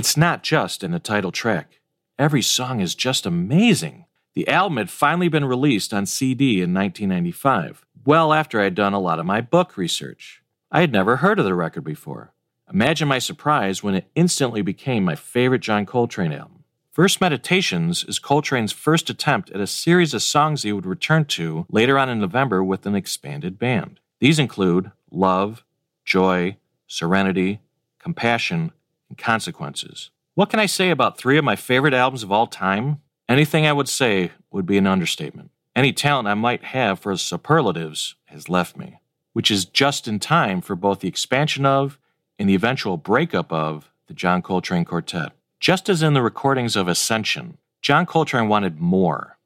It's 0.00 0.16
not 0.16 0.42
just 0.42 0.82
in 0.82 0.92
the 0.92 0.98
title 0.98 1.30
track. 1.30 1.78
Every 2.18 2.40
song 2.40 2.80
is 2.80 2.94
just 2.94 3.26
amazing. 3.26 4.06
The 4.32 4.48
album 4.48 4.78
had 4.78 4.88
finally 4.88 5.28
been 5.28 5.44
released 5.44 5.92
on 5.92 6.06
CD 6.06 6.62
in 6.62 6.72
1995, 6.72 7.84
well 8.06 8.32
after 8.32 8.58
I 8.58 8.64
had 8.64 8.74
done 8.74 8.94
a 8.94 8.98
lot 8.98 9.18
of 9.18 9.26
my 9.26 9.42
book 9.42 9.76
research. 9.76 10.42
I 10.72 10.80
had 10.80 10.90
never 10.90 11.16
heard 11.16 11.38
of 11.38 11.44
the 11.44 11.54
record 11.54 11.84
before. 11.84 12.32
Imagine 12.72 13.08
my 13.08 13.18
surprise 13.18 13.82
when 13.82 13.94
it 13.94 14.10
instantly 14.14 14.62
became 14.62 15.04
my 15.04 15.16
favorite 15.16 15.60
John 15.60 15.84
Coltrane 15.84 16.32
album. 16.32 16.64
First 16.90 17.20
Meditations 17.20 18.02
is 18.04 18.18
Coltrane's 18.18 18.72
first 18.72 19.10
attempt 19.10 19.50
at 19.50 19.60
a 19.60 19.66
series 19.66 20.14
of 20.14 20.22
songs 20.22 20.62
he 20.62 20.72
would 20.72 20.86
return 20.86 21.26
to 21.26 21.66
later 21.68 21.98
on 21.98 22.08
in 22.08 22.20
November 22.20 22.64
with 22.64 22.86
an 22.86 22.94
expanded 22.94 23.58
band. 23.58 24.00
These 24.18 24.38
include 24.38 24.92
Love, 25.10 25.62
Joy, 26.06 26.56
Serenity, 26.86 27.60
Compassion, 27.98 28.72
and 29.10 29.18
Consequences. 29.18 30.10
What 30.34 30.48
can 30.48 30.58
I 30.58 30.66
say 30.66 30.88
about 30.88 31.18
three 31.18 31.36
of 31.36 31.44
my 31.44 31.56
favorite 31.56 31.92
albums 31.92 32.22
of 32.22 32.32
all 32.32 32.46
time? 32.46 33.02
Anything 33.28 33.66
I 33.66 33.74
would 33.74 33.88
say 33.88 34.30
would 34.50 34.64
be 34.64 34.78
an 34.78 34.86
understatement. 34.86 35.50
Any 35.76 35.92
talent 35.92 36.28
I 36.28 36.34
might 36.34 36.64
have 36.64 36.98
for 36.98 37.14
superlatives 37.16 38.14
has 38.26 38.48
left 38.48 38.76
me, 38.76 39.00
which 39.34 39.50
is 39.50 39.66
just 39.66 40.08
in 40.08 40.18
time 40.18 40.62
for 40.62 40.74
both 40.74 41.00
the 41.00 41.08
expansion 41.08 41.66
of 41.66 41.98
and 42.38 42.48
the 42.48 42.54
eventual 42.54 42.96
breakup 42.96 43.52
of 43.52 43.90
the 44.06 44.14
John 44.14 44.40
Coltrane 44.40 44.86
Quartet. 44.86 45.32
Just 45.60 45.90
as 45.90 46.02
in 46.02 46.14
the 46.14 46.22
recordings 46.22 46.74
of 46.74 46.88
Ascension, 46.88 47.58
John 47.82 48.06
Coltrane 48.06 48.48
wanted 48.48 48.80
more 48.80 49.36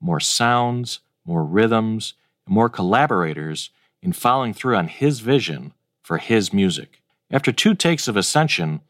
more 0.00 0.20
sounds, 0.20 1.00
more 1.24 1.42
rhythms, 1.42 2.12
and 2.46 2.54
more 2.54 2.68
collaborators 2.68 3.70
in 4.02 4.12
following 4.12 4.52
through 4.52 4.76
on 4.76 4.86
his 4.86 5.20
vision 5.20 5.72
for 6.02 6.18
his 6.18 6.52
music. 6.52 7.00
After 7.30 7.50
two 7.50 7.74
takes 7.74 8.06
of 8.06 8.16
Ascension, 8.16 8.82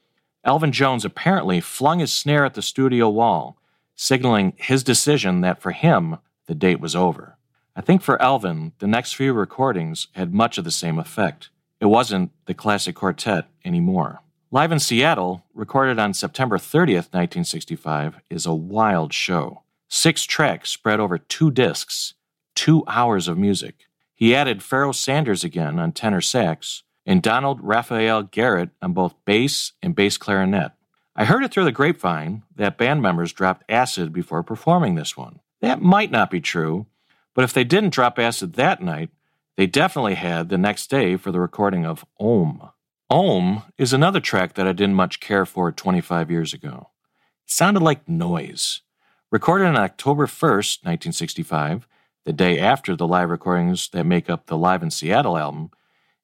Elvin 0.44 0.72
Jones 0.72 1.04
apparently 1.04 1.60
flung 1.60 2.00
his 2.00 2.12
snare 2.12 2.44
at 2.44 2.54
the 2.54 2.62
studio 2.62 3.08
wall, 3.08 3.56
signaling 3.96 4.52
his 4.56 4.82
decision 4.82 5.40
that 5.40 5.62
for 5.62 5.72
him, 5.72 6.18
the 6.46 6.54
date 6.54 6.80
was 6.80 6.94
over. 6.94 7.38
I 7.74 7.80
think 7.80 8.02
for 8.02 8.20
Elvin, 8.20 8.72
the 8.78 8.86
next 8.86 9.14
few 9.14 9.32
recordings 9.32 10.08
had 10.12 10.34
much 10.34 10.58
of 10.58 10.64
the 10.64 10.70
same 10.70 10.98
effect. 10.98 11.50
It 11.80 11.86
wasn't 11.86 12.30
the 12.46 12.54
classic 12.54 12.94
quartet 12.94 13.46
anymore. 13.64 14.20
Live 14.50 14.70
in 14.70 14.78
Seattle, 14.78 15.44
recorded 15.54 15.98
on 15.98 16.14
September 16.14 16.58
30th, 16.58 17.10
1965, 17.12 18.20
is 18.30 18.46
a 18.46 18.54
wild 18.54 19.12
show. 19.12 19.62
Six 19.88 20.24
tracks 20.24 20.70
spread 20.70 21.00
over 21.00 21.18
two 21.18 21.50
discs, 21.50 22.14
two 22.54 22.84
hours 22.86 23.26
of 23.26 23.38
music. 23.38 23.86
He 24.14 24.34
added 24.34 24.62
Pharoah 24.62 24.94
Sanders 24.94 25.42
again 25.42 25.78
on 25.78 25.92
tenor 25.92 26.20
sax 26.20 26.84
and 27.06 27.22
Donald 27.22 27.60
Raphael 27.62 28.22
Garrett 28.22 28.70
on 28.80 28.92
both 28.92 29.14
bass 29.24 29.72
and 29.82 29.94
bass 29.94 30.16
clarinet. 30.16 30.72
I 31.16 31.24
heard 31.24 31.44
it 31.44 31.52
through 31.52 31.64
the 31.64 31.72
grapevine 31.72 32.42
that 32.56 32.78
band 32.78 33.02
members 33.02 33.32
dropped 33.32 33.64
acid 33.68 34.12
before 34.12 34.42
performing 34.42 34.94
this 34.94 35.16
one. 35.16 35.40
That 35.60 35.80
might 35.80 36.10
not 36.10 36.30
be 36.30 36.40
true, 36.40 36.86
but 37.34 37.44
if 37.44 37.52
they 37.52 37.64
didn't 37.64 37.92
drop 37.92 38.18
acid 38.18 38.54
that 38.54 38.82
night, 38.82 39.10
they 39.56 39.66
definitely 39.66 40.14
had 40.14 40.48
the 40.48 40.58
next 40.58 40.90
day 40.90 41.16
for 41.16 41.30
the 41.30 41.40
recording 41.40 41.86
of 41.86 42.04
Om. 42.18 42.70
Om 43.08 43.62
is 43.78 43.92
another 43.92 44.20
track 44.20 44.54
that 44.54 44.66
I 44.66 44.72
didn't 44.72 44.96
much 44.96 45.20
care 45.20 45.46
for 45.46 45.70
25 45.70 46.30
years 46.30 46.52
ago. 46.52 46.90
It 47.44 47.50
sounded 47.50 47.82
like 47.82 48.08
noise. 48.08 48.80
Recorded 49.30 49.66
on 49.66 49.76
October 49.76 50.26
1st, 50.26 50.84
1965, 50.84 51.86
the 52.24 52.32
day 52.32 52.58
after 52.58 52.96
the 52.96 53.06
live 53.06 53.30
recordings 53.30 53.88
that 53.90 54.04
make 54.04 54.28
up 54.28 54.46
the 54.46 54.56
Live 54.56 54.82
in 54.82 54.90
Seattle 54.90 55.36
album, 55.36 55.70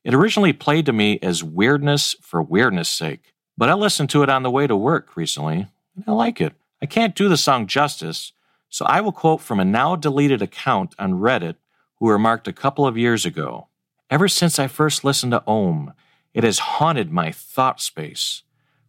it 0.05 0.15
originally 0.15 0.53
played 0.53 0.87
to 0.87 0.93
me 0.93 1.19
as 1.23 1.45
weirdness 1.45 2.17
for 2.23 2.43
weirdness 2.43 2.89
sake, 2.89 3.33
but 3.57 3.69
I 3.69 3.75
listened 3.75 4.11
to 4.11 4.23
it 4.23 4.29
on 4.31 4.43
the 4.43 4.51
way 4.51 4.67
to 4.67 4.77
work 4.77 5.17
recently, 5.17 5.67
and 5.95 6.05
I 6.07 6.13
like 6.13 6.41
it. 6.41 6.55
I 6.83 6.87
can't 6.87 7.15
do 7.15 7.29
the 7.29 7.37
song 7.37 7.67
justice, 7.67 8.33
so 8.69 8.85
I 8.87 9.01
will 9.01 9.13
quote 9.13 9.41
from 9.41 9.61
a 9.61 9.65
now 9.65 9.97
deleted 9.97 10.41
account 10.41 10.95
on 10.99 11.15
Reddit 11.15 11.57
who 11.97 12.09
remarked 12.09 12.49
a 12.49 12.53
couple 12.53 12.87
of 12.87 12.97
years 12.97 13.27
ago 13.27 13.69
Ever 14.11 14.27
since 14.27 14.59
I 14.59 14.67
first 14.67 15.05
listened 15.05 15.31
to 15.33 15.45
Om, 15.47 15.93
it 16.35 16.43
has 16.43 16.59
haunted 16.59 17.13
my 17.13 17.31
thought 17.31 17.81
space. 17.81 18.43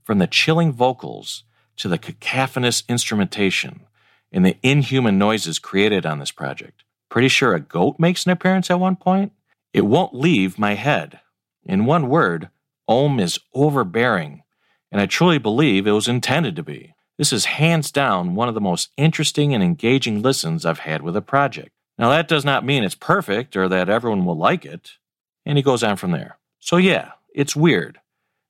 From 0.03 0.17
the 0.17 0.25
chilling 0.25 0.73
vocals 0.73 1.43
to 1.77 1.87
the 1.87 1.99
cacophonous 1.99 2.83
instrumentation 2.89 3.81
and 4.31 4.43
the 4.43 4.57
inhuman 4.63 5.19
noises 5.19 5.59
created 5.59 6.07
on 6.07 6.17
this 6.17 6.31
project. 6.31 6.83
Pretty 7.07 7.27
sure 7.27 7.53
a 7.53 7.59
goat 7.59 7.97
makes 7.99 8.25
an 8.25 8.31
appearance 8.31 8.71
at 8.71 8.79
one 8.79 8.95
point? 8.95 9.31
It 9.73 9.85
won't 9.85 10.13
leave 10.13 10.59
my 10.59 10.75
head. 10.75 11.19
In 11.63 11.85
one 11.85 12.09
word, 12.09 12.49
Om 12.87 13.19
is 13.19 13.39
overbearing, 13.53 14.43
and 14.91 14.99
I 14.99 15.05
truly 15.05 15.37
believe 15.37 15.87
it 15.87 15.91
was 15.91 16.07
intended 16.07 16.55
to 16.57 16.63
be. 16.63 16.93
This 17.17 17.31
is 17.31 17.45
hands 17.45 17.91
down 17.91 18.35
one 18.35 18.49
of 18.49 18.55
the 18.55 18.61
most 18.61 18.89
interesting 18.97 19.53
and 19.53 19.63
engaging 19.63 20.21
listens 20.21 20.65
I've 20.65 20.79
had 20.79 21.01
with 21.01 21.15
a 21.15 21.21
project. 21.21 21.69
Now, 21.97 22.09
that 22.09 22.27
does 22.27 22.43
not 22.43 22.65
mean 22.65 22.83
it's 22.83 22.95
perfect 22.95 23.55
or 23.55 23.69
that 23.69 23.89
everyone 23.89 24.25
will 24.25 24.37
like 24.37 24.65
it. 24.65 24.93
And 25.45 25.57
he 25.57 25.63
goes 25.63 25.83
on 25.83 25.97
from 25.97 26.11
there. 26.11 26.37
So, 26.59 26.77
yeah, 26.77 27.11
it's 27.33 27.55
weird. 27.55 27.99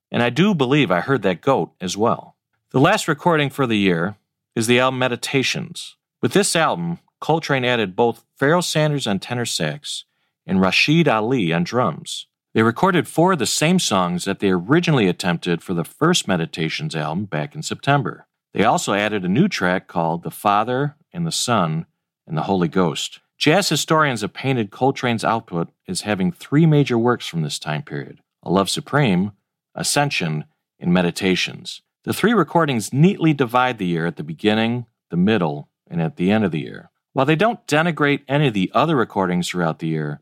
And 0.10 0.24
I 0.24 0.30
do 0.30 0.56
believe 0.56 0.90
I 0.90 1.02
heard 1.02 1.22
that 1.24 1.42
goat 1.42 1.72
as 1.82 1.98
well. 1.98 2.36
The 2.72 2.80
last 2.80 3.08
recording 3.08 3.50
for 3.50 3.68
the 3.68 3.78
year 3.78 4.16
is 4.56 4.68
the 4.68 4.80
album 4.80 5.00
Meditations. 5.00 5.98
With 6.22 6.34
this 6.34 6.56
album, 6.56 7.00
Coltrane 7.20 7.66
added 7.66 7.96
both 7.96 8.24
Pharoah 8.38 8.64
Sanders 8.64 9.06
on 9.06 9.20
tenor 9.20 9.46
sax 9.46 10.06
and 10.52 10.60
Rashied 10.60 11.08
Ali 11.08 11.54
on 11.54 11.64
drums. 11.64 12.28
They 12.54 12.62
recorded 12.62 13.08
four 13.08 13.32
of 13.32 13.40
the 13.40 13.46
same 13.46 13.80
songs 13.80 14.26
that 14.26 14.40
they 14.40 14.50
originally 14.50 15.08
attempted 15.08 15.64
for 15.64 15.74
the 15.74 15.86
first 15.86 16.28
Meditations 16.28 16.94
album 16.94 17.24
back 17.24 17.56
in 17.56 17.64
September. 17.64 18.28
They 18.54 18.66
also 18.66 18.94
added 18.94 19.24
a 19.24 19.30
new 19.30 19.48
track 19.48 19.88
called 19.88 20.24
The 20.24 20.30
Father 20.30 20.98
and 21.14 21.26
the 21.26 21.32
Son 21.32 21.86
and 22.28 22.38
the 22.38 22.42
Holy 22.42 22.68
Ghost. 22.68 23.22
Jazz 23.38 23.70
historians 23.70 24.20
have 24.24 24.34
painted 24.34 24.72
Coltrane's 24.72 25.24
output 25.24 25.70
as 25.88 26.02
having 26.02 26.34
three 26.34 26.66
major 26.66 26.98
works 26.98 27.26
from 27.26 27.44
this 27.44 27.58
time 27.58 27.82
period 27.82 28.20
A 28.44 28.52
Love 28.52 28.70
Supreme, 28.70 29.32
Ascension, 29.74 30.44
and 30.82 30.94
Meditations. 30.94 31.82
The 32.04 32.14
three 32.14 32.34
recordings 32.34 32.92
neatly 32.92 33.34
divide 33.34 33.78
the 33.78 33.88
year 33.88 34.06
at 34.06 34.18
the 34.18 34.24
beginning, 34.24 34.86
the 35.12 35.16
middle, 35.16 35.70
and 35.90 36.02
at 36.02 36.18
the 36.18 36.30
end 36.30 36.44
of 36.44 36.52
the 36.52 36.60
year. 36.60 36.92
While 37.14 37.26
they 37.26 37.38
don't 37.38 37.66
denigrate 37.68 38.26
any 38.28 38.48
of 38.48 38.54
the 38.54 38.70
other 38.74 38.98
recordings 38.98 39.48
throughout 39.48 39.80
the 39.80 39.88
year, 39.88 40.20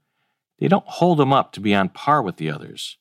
they 0.59 0.67
don't 0.67 0.85
hold 0.85 1.17
them 1.17 1.33
up 1.33 1.51
to 1.53 1.59
be 1.59 1.73
on 1.73 1.89
par 1.89 2.21
with 2.21 2.37
the 2.37 2.49
others. 2.49 2.97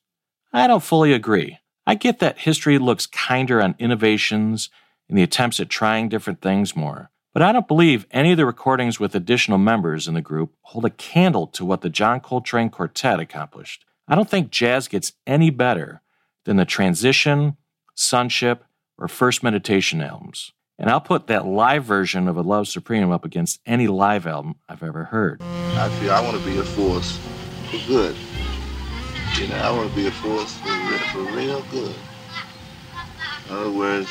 I 0.51 0.67
don't 0.67 0.83
fully 0.83 1.13
agree. 1.13 1.59
I 1.85 1.95
get 1.95 2.19
that 2.19 2.39
history 2.39 2.77
looks 2.77 3.05
kinder 3.05 3.61
on 3.61 3.75
innovations 3.79 4.69
and 5.07 5.17
the 5.17 5.23
attempts 5.23 5.59
at 5.59 5.69
trying 5.69 6.09
different 6.09 6.41
things 6.41 6.75
more, 6.75 7.11
but 7.33 7.41
I 7.41 7.51
don't 7.51 7.67
believe 7.67 8.05
any 8.11 8.31
of 8.31 8.37
the 8.37 8.45
recordings 8.45 8.99
with 8.99 9.15
additional 9.15 9.57
members 9.57 10.07
in 10.07 10.13
the 10.13 10.21
group 10.21 10.53
hold 10.61 10.85
a 10.85 10.89
candle 10.89 11.47
to 11.47 11.65
what 11.65 11.81
the 11.81 11.89
John 11.89 12.19
Coltrane 12.19 12.69
Quartet 12.69 13.19
accomplished. 13.19 13.85
I 14.07 14.15
don't 14.15 14.29
think 14.29 14.51
jazz 14.51 14.87
gets 14.87 15.13
any 15.27 15.49
better 15.49 16.01
than 16.45 16.57
the 16.57 16.65
Transition, 16.65 17.57
Sunship, 17.95 18.63
or 18.97 19.07
First 19.07 19.43
Meditation 19.43 20.01
albums. 20.01 20.51
And 20.77 20.89
I'll 20.89 21.01
put 21.01 21.27
that 21.27 21.45
live 21.45 21.83
version 21.83 22.27
of 22.27 22.37
A 22.37 22.41
Love 22.41 22.67
Supreme 22.67 23.11
up 23.11 23.25
against 23.25 23.59
any 23.65 23.87
live 23.87 24.25
album 24.25 24.55
I've 24.69 24.81
ever 24.81 25.05
heard. 25.05 25.41
I 25.41 25.89
feel 25.99 26.11
I 26.11 26.21
want 26.21 26.37
to 26.37 26.45
be 26.45 26.57
a 26.57 26.63
force 26.63 27.19
for 27.69 27.87
good. 27.87 28.15
You 29.37 29.47
know, 29.47 29.55
I 29.55 29.71
want 29.71 29.89
to 29.89 29.95
be 29.95 30.07
a 30.07 30.11
force 30.11 30.57
for 30.57 30.69
real, 30.69 30.99
for 31.13 31.21
real 31.35 31.61
good. 31.71 31.95
In 33.47 33.55
other 33.55 33.71
words, 33.71 34.09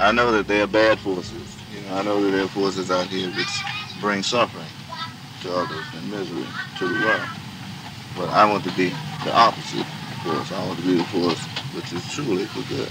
I 0.00 0.12
know 0.12 0.32
that 0.32 0.48
there 0.48 0.64
are 0.64 0.66
bad 0.66 0.98
forces. 0.98 1.56
You 1.74 1.80
know, 1.82 1.96
I 1.96 2.02
know 2.02 2.20
that 2.22 2.30
there 2.30 2.44
are 2.44 2.48
forces 2.48 2.90
out 2.90 3.06
here 3.08 3.28
which 3.30 3.48
bring 4.00 4.22
suffering 4.22 4.66
to 5.42 5.54
others 5.54 5.84
and 5.94 6.10
misery 6.10 6.46
to 6.78 6.88
the 6.88 6.94
world. 7.04 7.28
But 8.16 8.30
I 8.30 8.50
want 8.50 8.64
to 8.64 8.72
be 8.76 8.88
the 9.24 9.32
opposite 9.34 9.86
force. 10.24 10.52
I 10.52 10.66
want 10.66 10.78
to 10.80 10.86
be 10.86 10.96
the 10.96 11.04
force 11.04 11.40
which 11.74 11.92
is 11.92 12.02
truly 12.12 12.46
for 12.46 12.62
good. 12.74 12.90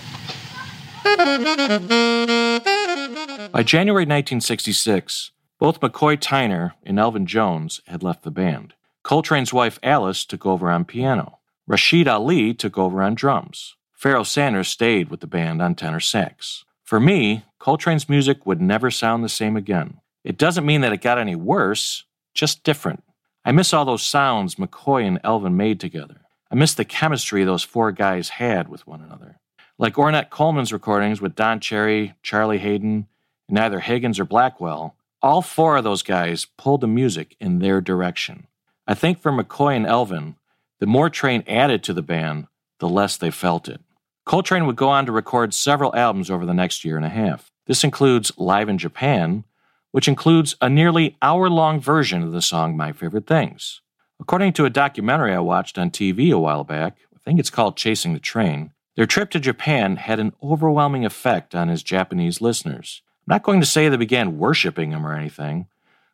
By 3.51 3.63
January 3.63 4.03
1966, 4.03 5.31
both 5.59 5.79
McCoy 5.79 6.17
Tyner 6.17 6.73
and 6.83 6.99
Elvin 6.99 7.25
Jones 7.25 7.81
had 7.87 8.03
left 8.03 8.23
the 8.23 8.31
band. 8.31 8.75
Coltrane's 9.05 9.53
wife 9.53 9.77
Alice 9.83 10.25
took 10.25 10.47
over 10.47 10.71
on 10.71 10.83
piano. 10.83 11.37
Rashied 11.69 12.07
Ali 12.07 12.55
took 12.55 12.75
over 12.75 13.03
on 13.03 13.13
drums. 13.13 13.75
Pharoah 13.93 14.25
Sanders 14.25 14.67
stayed 14.67 15.11
with 15.11 15.19
the 15.19 15.27
band 15.27 15.61
on 15.61 15.75
tenor 15.75 15.99
sax. 15.99 16.65
For 16.83 16.99
me, 16.99 17.45
Coltrane's 17.59 18.09
music 18.09 18.47
would 18.47 18.59
never 18.59 18.89
sound 18.89 19.23
the 19.23 19.29
same 19.29 19.55
again. 19.55 19.99
It 20.23 20.39
doesn't 20.39 20.65
mean 20.65 20.81
that 20.81 20.91
it 20.91 21.01
got 21.01 21.19
any 21.19 21.35
worse, 21.35 22.05
just 22.33 22.63
different. 22.63 23.03
I 23.45 23.51
miss 23.51 23.73
all 23.73 23.85
those 23.85 24.01
sounds 24.01 24.55
McCoy 24.55 25.05
and 25.07 25.19
Elvin 25.23 25.55
made 25.55 25.79
together. 25.79 26.21
I 26.51 26.55
miss 26.55 26.73
the 26.73 26.83
chemistry 26.83 27.43
those 27.43 27.63
four 27.63 27.91
guys 27.91 28.29
had 28.29 28.69
with 28.69 28.87
one 28.87 29.01
another. 29.01 29.39
Like 29.77 29.93
Ornette 29.95 30.31
Coleman's 30.31 30.73
recordings 30.73 31.21
with 31.21 31.35
Don 31.35 31.59
Cherry, 31.59 32.15
Charlie 32.23 32.57
Haden, 32.57 33.05
and 33.49 33.59
either 33.59 33.81
Higgins 33.81 34.19
or 34.19 34.25
Blackwell, 34.25 34.95
all 35.21 35.43
four 35.43 35.77
of 35.77 35.83
those 35.83 36.01
guys 36.01 36.47
pulled 36.57 36.81
the 36.81 36.87
music 36.87 37.35
in 37.39 37.59
their 37.59 37.81
direction. 37.81 38.47
I 38.87 38.93
think 38.93 39.19
for 39.19 39.31
McCoy 39.31 39.75
and 39.75 39.85
Elvin, 39.85 40.35
the 40.79 40.85
more 40.85 41.09
Trane 41.09 41.43
added 41.47 41.83
to 41.83 41.93
the 41.93 42.01
band, 42.01 42.47
the 42.79 42.89
less 42.89 43.17
they 43.17 43.31
felt 43.31 43.67
it. 43.67 43.81
Coltrane 44.25 44.65
would 44.65 44.75
go 44.75 44.89
on 44.89 45.05
to 45.05 45.11
record 45.11 45.53
several 45.53 45.95
albums 45.95 46.29
over 46.29 46.45
the 46.45 46.53
next 46.53 46.83
year 46.83 46.97
and 46.97 47.05
a 47.05 47.09
half. 47.09 47.51
This 47.67 47.83
includes 47.83 48.31
Live 48.37 48.69
in 48.69 48.77
Japan, 48.77 49.43
which 49.91 50.07
includes 50.07 50.55
a 50.61 50.69
nearly 50.69 51.15
hour 51.21 51.49
long 51.49 51.79
version 51.79 52.21
of 52.21 52.31
the 52.31 52.41
song 52.41 52.75
My 52.75 52.91
Favorite 52.91 53.27
Things. 53.27 53.81
According 54.19 54.53
to 54.53 54.65
a 54.65 54.69
documentary 54.69 55.33
I 55.33 55.39
watched 55.39 55.77
on 55.77 55.91
TV 55.91 56.31
a 56.31 56.39
while 56.39 56.63
back, 56.63 56.97
I 57.13 57.19
think 57.19 57.39
it's 57.39 57.49
called 57.49 57.77
Chasing 57.77 58.13
the 58.13 58.19
Train, 58.19 58.71
their 58.95 59.05
trip 59.05 59.29
to 59.31 59.39
Japan 59.39 59.97
had 59.97 60.19
an 60.19 60.33
overwhelming 60.41 61.05
effect 61.05 61.53
on 61.53 61.67
his 61.67 61.83
Japanese 61.83 62.41
listeners. 62.41 63.01
I'm 63.27 63.33
not 63.33 63.43
going 63.43 63.59
to 63.59 63.65
say 63.65 63.89
they 63.89 63.97
began 63.97 64.37
worshiping 64.37 64.91
him 64.91 65.05
or 65.05 65.13
anything, 65.13 65.67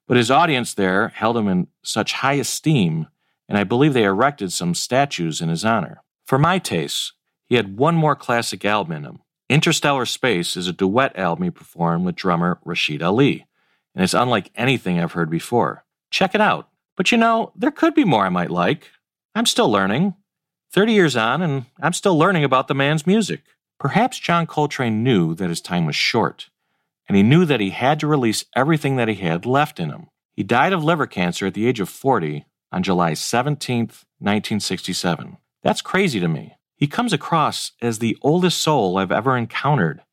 but 0.08 0.18
his 0.18 0.32
audience 0.32 0.74
there 0.74 1.10
held 1.10 1.38
him 1.38 1.48
in 1.48 1.68
such 1.84 2.14
high 2.14 2.34
esteem, 2.34 3.08
and 3.48 3.58
I 3.58 3.64
believe 3.64 3.94
they 3.94 4.04
erected 4.04 4.52
some 4.52 4.74
statues 4.74 5.42
in 5.42 5.50
his 5.50 5.66
honor. 5.66 6.02
For 6.26 6.38
my 6.38 6.60
tastes, 6.60 7.14
he 7.48 7.56
had 7.56 7.78
one 7.78 7.96
more 7.96 8.16
classic 8.16 8.64
album 8.64 8.94
in 8.94 9.04
him. 9.04 9.20
Interstellar 9.50 10.06
Space 10.06 10.56
is 10.56 10.68
a 10.68 10.74
duet 10.74 11.18
album 11.18 11.44
he 11.44 11.50
performed 11.50 12.06
with 12.06 12.16
drummer 12.16 12.60
Rashied 12.66 13.04
Ali, 13.04 13.46
and 13.94 14.04
it's 14.04 14.14
unlike 14.14 14.52
anything 14.56 15.00
I've 15.00 15.12
heard 15.12 15.30
before. 15.30 15.84
Check 16.10 16.34
it 16.34 16.42
out. 16.42 16.70
But 16.96 17.12
you 17.12 17.18
know, 17.18 17.52
there 17.56 17.72
could 17.72 17.94
be 17.94 18.06
more 18.06 18.26
I 18.26 18.30
might 18.30 18.52
like. 18.52 18.92
I'm 19.36 19.46
still 19.46 19.70
learning. 19.70 20.16
30 20.72 20.94
years 20.94 21.18
on, 21.18 21.42
and 21.42 21.66
I'm 21.82 21.94
still 21.94 22.18
learning 22.18 22.44
about 22.44 22.68
the 22.68 22.74
man's 22.74 23.06
music. 23.06 23.42
Perhaps 23.78 24.20
John 24.20 24.46
Coltrane 24.48 25.04
knew 25.04 25.36
that 25.36 25.50
his 25.50 25.60
time 25.60 25.86
was 25.86 25.96
short, 25.96 26.50
and 27.12 27.17
he 27.17 27.24
knew 27.24 27.43
that 27.43 27.60
he 27.60 27.71
had 27.71 28.00
to 28.00 28.08
release 28.08 28.45
everything 28.56 28.95
that 28.95 29.10
he 29.10 29.15
had 29.15 29.45
left 29.45 29.82
in 29.82 29.89
him. 29.89 30.08
He 30.34 30.43
died 30.43 30.71
of 30.71 30.82
liver 30.82 31.06
cancer 31.06 31.45
at 31.45 31.54
the 31.54 31.67
age 31.67 31.82
of 31.82 31.89
40 31.89 32.45
on 32.71 32.84
July 32.84 33.15
17, 33.15 33.80
1967. 33.80 35.36
That's 35.62 35.82
crazy 35.82 36.21
to 36.21 36.30
me. 36.30 36.56
He 36.78 36.88
comes 36.88 37.12
across 37.12 37.74
as 37.82 38.00
the 38.00 38.17
oldest 38.21 38.62
soul 38.62 38.97
I've 38.97 39.12
ever 39.12 39.36
encountered, 39.36 40.04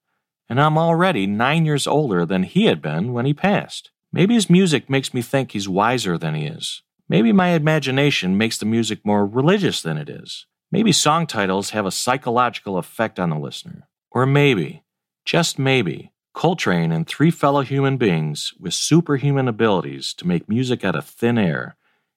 and 0.48 0.60
I'm 0.60 0.76
already 0.76 1.28
nine 1.28 1.64
years 1.64 1.86
older 1.86 2.26
than 2.26 2.42
he 2.42 2.64
had 2.64 2.82
been 2.82 3.12
when 3.12 3.26
he 3.26 3.32
passed. 3.32 3.92
Maybe 4.12 4.34
his 4.34 4.50
music 4.50 4.90
makes 4.90 5.14
me 5.14 5.22
think 5.22 5.52
he's 5.52 5.68
wiser 5.68 6.18
than 6.18 6.34
he 6.34 6.46
is. 6.46 6.82
Maybe 7.08 7.30
my 7.30 7.50
imagination 7.50 8.36
makes 8.36 8.58
the 8.58 8.66
music 8.66 9.06
more 9.06 9.24
religious 9.24 9.80
than 9.82 9.98
it 9.98 10.08
is. 10.08 10.46
Maybe 10.72 10.90
song 10.90 11.28
titles 11.28 11.70
have 11.70 11.86
a 11.86 11.92
psychological 11.92 12.76
effect 12.76 13.20
on 13.20 13.30
the 13.30 13.38
listener. 13.38 13.86
Or 14.10 14.26
maybe, 14.26 14.82
just 15.24 15.60
maybe, 15.60 16.10
Coltrane 16.38 16.92
and 16.92 17.04
three 17.04 17.32
fellow 17.32 17.62
human 17.62 17.96
beings 17.96 18.54
with 18.60 18.72
superhuman 18.72 19.48
abilities 19.48 20.14
to 20.14 20.24
make 20.24 20.48
music 20.48 20.84
out 20.84 20.94
of 20.94 21.04
thin 21.04 21.36
air 21.36 21.74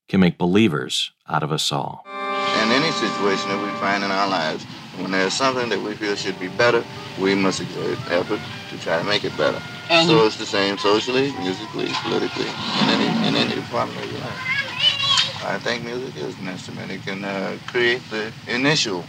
can 0.08 0.20
make 0.20 0.38
believers 0.38 1.12
out 1.28 1.42
of 1.42 1.52
us 1.52 1.72
all. 1.72 2.06
In 2.06 2.70
any 2.70 2.92
situation 2.92 3.50
that 3.50 3.66
we 3.66 3.72
find 3.80 4.04
in 4.04 4.12
our 4.12 4.30
lives, 4.30 4.64
when 5.00 5.10
there's 5.10 5.34
something 5.34 5.70
that 5.70 5.82
we 5.82 5.96
feel 5.96 6.16
should 6.16 6.40
be 6.40 6.50
better, 6.50 6.84
we 7.20 7.34
must 7.34 7.62
exert 7.62 7.98
effort 8.12 8.40
to 8.70 8.78
try 8.84 9.00
to 9.00 9.04
make 9.06 9.24
it 9.24 9.36
better. 9.38 9.60
And 9.90 10.08
so 10.08 10.24
it's 10.28 10.38
the 10.38 10.46
same 10.46 10.78
socially, 10.78 11.32
musically, 11.40 11.88
politically, 12.04 12.46
in 12.46 12.90
any, 12.90 13.28
in 13.28 13.36
any 13.36 13.56
department 13.56 14.06
of 14.06 14.12
your 14.12 14.22
life. 14.22 15.46
I 15.46 15.58
think 15.58 15.84
music 15.84 16.16
is 16.18 16.38
an 16.38 16.48
instrument. 16.48 16.92
It 16.92 17.02
can 17.02 17.26
uh, 17.26 17.58
create 17.66 18.04
the 18.12 18.32
initial 18.48 19.04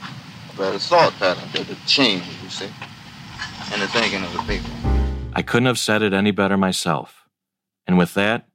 better 0.57 0.79
thought 0.79 1.13
pattern, 1.19 1.45
the 1.53 1.77
change, 1.85 2.25
you 2.43 2.49
see, 2.49 2.71
in 3.75 3.81
the 3.81 3.89
thinking 3.89 4.25
of 4.25 4.33
the 4.33 4.43
people. 4.45 4.92
I 5.35 5.41
couldn't 5.41 5.67
have 5.67 5.79
said 5.79 6.03
it 6.03 6.13
any 6.13 6.31
better 6.31 6.59
myself. 6.59 7.27
And 7.87 7.97
with 7.97 8.13
that, 8.15 8.49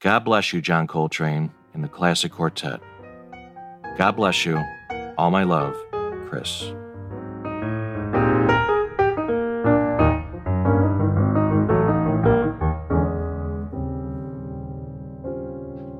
God 0.00 0.20
bless 0.20 0.52
you, 0.52 0.60
John 0.60 0.86
Coltrane, 0.86 1.50
and 1.74 1.82
the 1.82 1.88
Classic 1.88 2.30
Quartet. 2.30 2.80
God 3.98 4.12
bless 4.12 4.46
you. 4.46 4.62
All 5.18 5.32
my 5.32 5.42
love, 5.42 5.74
Chris. 6.28 6.62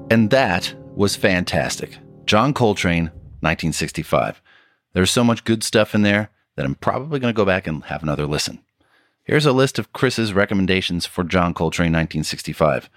And 0.08 0.30
that 0.30 0.72
was 0.94 1.16
fantastic. 1.16 1.98
John 2.26 2.54
Coltrane, 2.54 3.06
1965. 3.40 4.40
There's 4.92 5.10
so 5.10 5.24
much 5.24 5.42
good 5.42 5.64
stuff 5.64 5.96
in 5.96 6.02
there 6.02 6.30
that 6.54 6.64
I'm 6.64 6.76
probably 6.76 7.18
going 7.18 7.32
to 7.34 7.36
go 7.36 7.44
back 7.44 7.66
and 7.66 7.82
have 7.84 8.04
another 8.04 8.26
listen. 8.26 8.60
Here's 9.24 9.46
a 9.46 9.52
list 9.52 9.78
of 9.78 9.92
Chris's 9.92 10.32
recommendations 10.32 11.06
for 11.06 11.22
John 11.22 11.54
Coltrane 11.54 11.92
1965. 11.92 12.90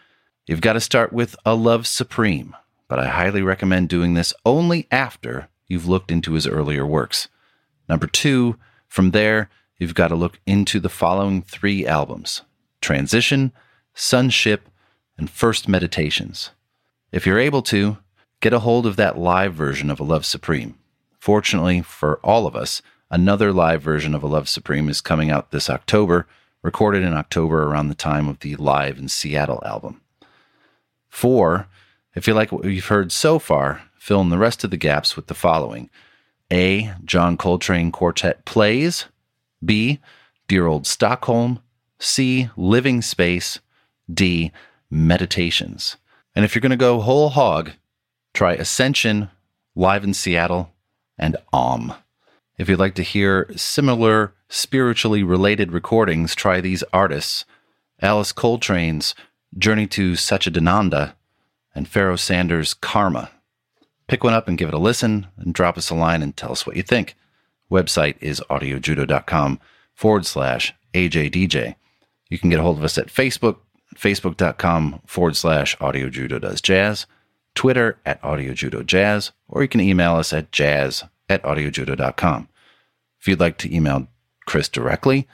You've 0.47 0.59
got 0.59 0.73
to 0.73 0.79
start 0.79 1.13
with 1.13 1.35
A 1.45 1.53
Love 1.53 1.85
Supreme, 1.85 2.55
but 2.87 2.97
I 2.97 3.09
highly 3.09 3.43
recommend 3.43 3.89
doing 3.89 4.15
this 4.15 4.33
only 4.43 4.87
after 4.89 5.49
you've 5.67 5.87
looked 5.87 6.09
into 6.09 6.33
his 6.33 6.47
earlier 6.47 6.83
works. 6.83 7.27
Number 7.87 8.07
two, 8.07 8.57
from 8.87 9.11
there, 9.11 9.51
you've 9.77 9.93
got 9.93 10.07
to 10.07 10.15
look 10.15 10.39
into 10.47 10.79
the 10.79 10.89
following 10.89 11.43
three 11.43 11.85
albums 11.85 12.41
Transition, 12.81 13.51
Sunship, 13.93 14.67
and 15.19 15.29
First 15.29 15.69
Meditations. 15.69 16.49
If 17.11 17.27
you're 17.27 17.37
able 17.37 17.61
to, 17.63 17.99
get 18.41 18.51
a 18.51 18.59
hold 18.59 18.87
of 18.87 18.95
that 18.95 19.19
live 19.19 19.53
version 19.53 19.91
of 19.91 19.99
A 19.99 20.03
Love 20.03 20.25
Supreme. 20.25 20.79
Fortunately 21.19 21.83
for 21.83 22.19
all 22.23 22.47
of 22.47 22.55
us, 22.55 22.81
another 23.09 23.51
live 23.51 23.81
version 23.81 24.15
of 24.15 24.23
A 24.23 24.27
Love 24.27 24.49
Supreme 24.49 24.89
is 24.89 25.01
coming 25.01 25.29
out 25.29 25.51
this 25.51 25.69
October, 25.69 26.27
recorded 26.61 27.03
in 27.03 27.13
October 27.13 27.63
around 27.63 27.89
the 27.89 27.95
time 27.95 28.27
of 28.27 28.39
the 28.39 28.55
Live 28.55 28.97
in 28.97 29.07
Seattle 29.07 29.61
album. 29.65 30.01
Four, 31.09 31.67
if 32.15 32.27
you 32.27 32.33
like 32.33 32.51
what 32.51 32.65
you've 32.65 32.87
heard 32.87 33.11
so 33.11 33.39
far, 33.39 33.83
fill 33.97 34.21
in 34.21 34.29
the 34.29 34.37
rest 34.37 34.63
of 34.63 34.71
the 34.71 34.77
gaps 34.77 35.15
with 35.15 35.27
the 35.27 35.33
following 35.33 35.89
A. 36.51 36.93
John 37.03 37.37
Coltrane 37.37 37.91
Quartet 37.91 38.45
Plays, 38.45 39.05
B. 39.63 39.99
Dear 40.47 40.67
Old 40.67 40.85
Stockholm, 40.85 41.59
C. 41.99 42.49
Living 42.55 43.01
Space, 43.01 43.59
D. 44.11 44.51
Meditations. 44.89 45.97
And 46.35 46.45
if 46.45 46.53
you're 46.53 46.61
going 46.61 46.69
to 46.71 46.77
go 46.77 46.99
whole 46.99 47.29
hog, 47.29 47.71
try 48.33 48.53
Ascension, 48.53 49.29
live 49.75 50.03
in 50.03 50.13
Seattle, 50.13 50.71
and 51.17 51.37
Om. 51.53 51.93
If 52.57 52.69
you'd 52.69 52.79
like 52.79 52.95
to 52.95 53.03
hear 53.03 53.49
similar 53.55 54.33
spiritually 54.47 55.23
related 55.23 55.73
recordings, 55.73 56.35
try 56.35 56.61
these 56.61 56.83
artists 56.93 57.43
Alice 58.01 58.31
Coltrane's 58.31 59.13
Journey 59.57 59.87
to 59.87 60.13
Satchidananda 60.13 61.15
and 61.73 61.87
Pharoah 61.87 62.17
Sanders' 62.17 62.73
Karma. 62.73 63.29
Pick 64.07 64.23
one 64.23 64.33
up 64.33 64.47
and 64.47 64.57
give 64.57 64.69
it 64.69 64.73
a 64.73 64.79
listen, 64.79 65.27
and 65.37 65.53
drop 65.53 65.77
us 65.77 65.89
a 65.89 65.95
line 65.95 66.21
and 66.21 66.35
tell 66.37 66.51
us 66.51 66.65
what 66.65 66.77
you 66.77 66.83
think. 66.83 67.15
Website 67.69 68.15
is 68.21 68.41
audiojudo.com 68.49 69.59
forward 69.93 70.25
slash 70.25 70.73
AJDJ. 70.93 71.75
You 72.29 72.39
can 72.39 72.49
get 72.49 72.59
a 72.59 72.63
hold 72.63 72.77
of 72.77 72.83
us 72.83 72.97
at 72.97 73.07
Facebook, 73.07 73.57
facebook.com 73.95 75.01
forward 75.05 75.35
slash 75.35 75.75
audiojudo 75.77 76.39
does 76.39 76.61
jazz, 76.61 77.05
Twitter 77.53 77.97
at 78.05 78.21
audiojudo 78.21 78.85
jazz, 78.85 79.31
or 79.47 79.61
you 79.61 79.67
can 79.67 79.81
email 79.81 80.15
us 80.15 80.31
at 80.31 80.51
jazz 80.51 81.03
at 81.29 81.43
audiojudo.com. 81.43 82.49
If 83.19 83.27
you'd 83.27 83.39
like 83.39 83.57
to 83.59 83.75
email 83.75 84.07
Chris 84.45 84.69
directly, 84.69 85.27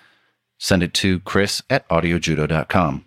send 0.57 0.83
it 0.83 0.93
to 0.95 1.19
chris 1.21 1.61
at 1.69 1.87
audiojudo.com. 1.89 3.05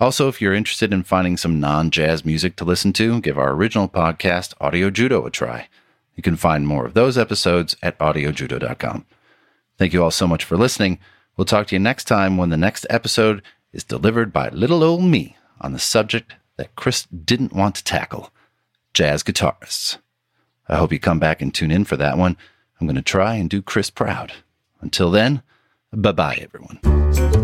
Also, 0.00 0.28
if 0.28 0.40
you're 0.40 0.52
interested 0.52 0.92
in 0.92 1.04
finding 1.04 1.36
some 1.36 1.60
non 1.60 1.90
jazz 1.90 2.24
music 2.24 2.56
to 2.56 2.64
listen 2.64 2.92
to, 2.94 3.20
give 3.20 3.38
our 3.38 3.52
original 3.52 3.88
podcast, 3.88 4.52
Audio 4.60 4.90
Judo, 4.90 5.24
a 5.24 5.30
try. 5.30 5.68
You 6.16 6.22
can 6.22 6.36
find 6.36 6.66
more 6.66 6.84
of 6.84 6.94
those 6.94 7.16
episodes 7.16 7.76
at 7.82 7.98
audiojudo.com. 7.98 9.06
Thank 9.78 9.92
you 9.92 10.02
all 10.02 10.10
so 10.10 10.26
much 10.26 10.44
for 10.44 10.56
listening. 10.56 10.98
We'll 11.36 11.44
talk 11.44 11.68
to 11.68 11.74
you 11.74 11.80
next 11.80 12.04
time 12.04 12.36
when 12.36 12.50
the 12.50 12.56
next 12.56 12.86
episode 12.90 13.42
is 13.72 13.84
delivered 13.84 14.32
by 14.32 14.48
little 14.50 14.84
old 14.84 15.02
me 15.04 15.36
on 15.60 15.72
the 15.72 15.78
subject 15.78 16.34
that 16.56 16.76
Chris 16.76 17.06
didn't 17.06 17.52
want 17.52 17.76
to 17.76 17.84
tackle 17.84 18.30
jazz 18.92 19.22
guitarists. 19.22 19.98
I 20.68 20.76
hope 20.76 20.92
you 20.92 20.98
come 20.98 21.18
back 21.18 21.42
and 21.42 21.52
tune 21.52 21.70
in 21.70 21.84
for 21.84 21.96
that 21.96 22.18
one. 22.18 22.36
I'm 22.80 22.86
going 22.86 22.96
to 22.96 23.02
try 23.02 23.34
and 23.34 23.48
do 23.48 23.62
Chris 23.62 23.90
proud. 23.90 24.32
Until 24.80 25.10
then, 25.10 25.42
bye 25.92 26.12
bye, 26.12 26.38
everyone. 26.40 27.43